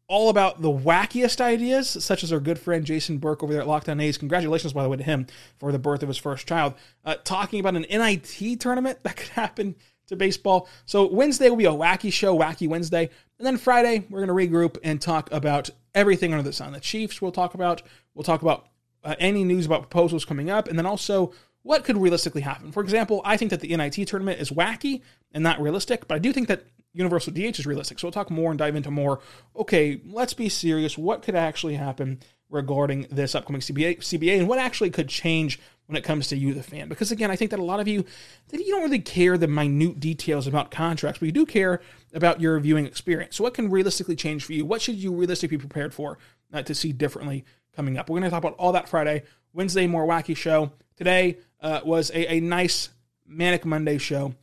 all 0.07 0.29
about 0.29 0.61
the 0.61 0.69
wackiest 0.69 1.41
ideas, 1.41 1.89
such 1.89 2.23
as 2.23 2.31
our 2.31 2.39
good 2.39 2.59
friend 2.59 2.85
Jason 2.85 3.17
Burke 3.17 3.41
over 3.43 3.51
there 3.51 3.61
at 3.61 3.67
Locked 3.67 3.89
On 3.89 3.99
A's. 3.99 4.17
Congratulations, 4.17 4.73
by 4.73 4.83
the 4.83 4.89
way, 4.89 4.97
to 4.97 5.03
him 5.03 5.25
for 5.57 5.71
the 5.71 5.79
birth 5.79 6.03
of 6.03 6.07
his 6.07 6.17
first 6.17 6.47
child. 6.47 6.75
Uh, 7.03 7.15
talking 7.23 7.59
about 7.59 7.75
an 7.75 7.85
NIT 7.89 8.59
tournament 8.59 8.99
that 9.03 9.15
could 9.15 9.29
happen 9.29 9.75
to 10.07 10.15
baseball. 10.15 10.69
So 10.85 11.07
Wednesday 11.07 11.49
will 11.49 11.57
be 11.57 11.65
a 11.65 11.71
wacky 11.71 12.13
show, 12.13 12.37
Wacky 12.37 12.67
Wednesday. 12.67 13.09
And 13.39 13.45
then 13.45 13.57
Friday, 13.57 14.05
we're 14.09 14.25
going 14.25 14.49
to 14.49 14.55
regroup 14.55 14.77
and 14.83 15.01
talk 15.01 15.31
about 15.31 15.69
everything 15.95 16.33
under 16.33 16.43
the 16.43 16.53
sun. 16.53 16.73
The 16.73 16.79
Chiefs 16.79 17.21
we'll 17.21 17.31
talk 17.31 17.55
about. 17.55 17.81
We'll 18.13 18.23
talk 18.23 18.43
about 18.43 18.67
uh, 19.03 19.15
any 19.19 19.43
news 19.43 19.65
about 19.65 19.81
proposals 19.81 20.25
coming 20.25 20.49
up. 20.49 20.67
And 20.67 20.77
then 20.77 20.85
also 20.85 21.33
what 21.63 21.83
could 21.83 21.97
realistically 21.97 22.41
happen. 22.41 22.71
For 22.71 22.83
example, 22.83 23.21
I 23.25 23.37
think 23.37 23.49
that 23.49 23.59
the 23.59 23.75
NIT 23.75 24.07
tournament 24.07 24.39
is 24.39 24.51
wacky 24.51 25.01
and 25.31 25.43
not 25.43 25.59
realistic, 25.59 26.07
but 26.07 26.13
I 26.13 26.19
do 26.19 26.31
think 26.31 26.47
that 26.47 26.63
Universal 26.95 27.33
DH 27.33 27.59
is 27.59 27.65
realistic. 27.65 27.99
So 27.99 28.07
we'll 28.07 28.13
talk 28.13 28.31
more 28.31 28.51
and 28.51 28.57
dive 28.57 28.75
into 28.75 28.89
more. 28.89 29.19
Okay, 29.55 30.01
let's 30.05 30.33
be 30.33 30.49
serious. 30.49 30.97
What 30.97 31.21
could 31.21 31.35
actually 31.35 31.75
happen 31.75 32.19
regarding 32.49 33.07
this 33.11 33.35
upcoming 33.35 33.61
CBA, 33.61 33.99
CBA 33.99 34.39
and 34.39 34.47
what 34.47 34.59
actually 34.59 34.89
could 34.89 35.09
change 35.09 35.59
when 35.87 35.97
it 35.97 36.03
comes 36.03 36.27
to 36.27 36.37
you, 36.37 36.53
the 36.53 36.63
fan. 36.63 36.87
Because 36.89 37.11
again, 37.11 37.29
I 37.29 37.35
think 37.35 37.51
that 37.51 37.59
a 37.59 37.63
lot 37.63 37.79
of 37.79 37.87
you 37.87 38.05
that 38.49 38.59
you 38.59 38.71
don't 38.71 38.83
really 38.83 38.99
care 38.99 39.37
the 39.37 39.47
minute 39.47 39.99
details 39.99 40.47
about 40.47 40.71
contracts, 40.71 41.19
but 41.19 41.25
you 41.25 41.31
do 41.31 41.45
care 41.45 41.81
about 42.13 42.41
your 42.41 42.59
viewing 42.59 42.85
experience. 42.85 43.35
So, 43.35 43.43
what 43.43 43.53
can 43.53 43.69
realistically 43.69 44.15
change 44.15 44.45
for 44.45 44.53
you? 44.53 44.65
What 44.65 44.81
should 44.81 44.95
you 44.95 45.13
realistically 45.13 45.57
be 45.57 45.61
prepared 45.61 45.93
for 45.93 46.17
uh, 46.53 46.63
to 46.63 46.73
see 46.73 46.91
differently 46.91 47.45
coming 47.75 47.97
up? 47.97 48.09
We're 48.09 48.19
going 48.19 48.23
to 48.23 48.29
talk 48.29 48.43
about 48.43 48.55
all 48.57 48.71
that 48.71 48.89
Friday. 48.89 49.23
Wednesday, 49.53 49.85
more 49.85 50.07
wacky 50.07 50.35
show. 50.35 50.71
Today 50.97 51.37
uh, 51.61 51.81
was 51.83 52.09
a, 52.11 52.35
a 52.35 52.39
nice 52.39 52.89
manic 53.27 53.65
Monday 53.65 53.97
show. 53.97 54.33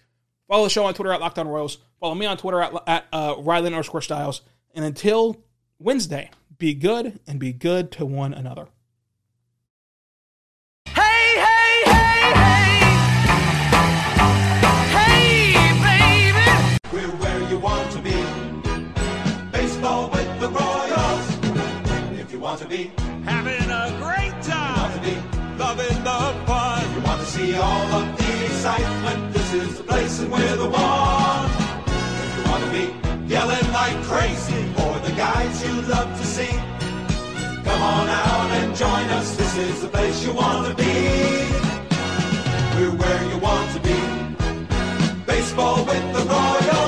Follow 0.48 0.64
the 0.64 0.70
show 0.70 0.84
on 0.84 0.94
Twitter 0.94 1.12
at 1.12 1.20
Locked 1.20 1.38
On 1.38 1.48
Royals. 1.48 1.78
Follow 2.02 2.16
me 2.16 2.26
on 2.26 2.36
Twitter 2.36 2.60
at, 2.60 2.74
at 2.88 3.06
uh, 3.12 3.36
Rylan 3.36 3.66
underscore 3.66 4.00
Stiles. 4.00 4.42
And 4.74 4.84
until 4.84 5.36
Wednesday, 5.78 6.32
be 6.58 6.74
good 6.74 7.20
and 7.28 7.38
be 7.38 7.52
good 7.52 7.92
to 7.92 8.04
one 8.04 8.34
another. 8.34 8.66
Hey, 10.86 10.96
hey, 10.96 11.82
hey, 11.84 12.32
hey! 12.34 12.80
Hey, 14.90 15.52
baby! 15.78 16.78
We're 16.92 17.16
where 17.18 17.48
you 17.48 17.58
want 17.60 17.92
to 17.92 18.00
be 18.00 18.24
Baseball 19.52 20.10
with 20.10 20.40
the 20.40 20.48
brothers. 20.48 22.18
If 22.18 22.32
you 22.32 22.40
want 22.40 22.58
to 22.62 22.66
be 22.66 22.90
having 23.24 23.70
a 23.70 23.96
great 24.02 24.42
time. 24.42 24.74
You 24.74 24.82
want 24.82 24.94
to 24.94 25.00
be 25.08 25.14
loving 25.56 26.02
the 26.02 26.46
fun. 26.48 26.94
You 26.96 27.00
want 27.02 27.20
to 27.20 27.26
see 27.26 27.54
all 27.54 27.86
of 27.92 28.18
the 28.18 28.44
excitement. 28.46 29.32
This 29.32 29.54
is 29.54 29.78
the 29.78 29.84
place 29.84 30.18
and 30.18 30.32
we're 30.32 30.56
the 30.56 30.68
one 30.68 31.61
be 32.72 32.90
yelling 33.26 33.68
like 33.72 34.02
crazy 34.04 34.62
for 34.76 34.98
the 35.06 35.12
guys 35.14 35.62
you 35.64 35.74
love 35.82 36.10
to 36.18 36.24
see. 36.24 36.54
Come 37.66 37.82
on 37.82 38.08
out 38.08 38.50
and 38.58 38.74
join 38.74 39.06
us. 39.18 39.36
This 39.36 39.56
is 39.58 39.82
the 39.82 39.88
place 39.88 40.24
you 40.24 40.32
want 40.32 40.66
to 40.68 40.74
be. 40.74 40.94
We're 42.74 42.96
where 43.02 43.22
you 43.30 43.38
want 43.38 43.68
to 43.74 43.80
be. 43.80 44.00
Baseball 45.26 45.84
with 45.84 46.06
the 46.14 46.24
Royals. 46.24 46.81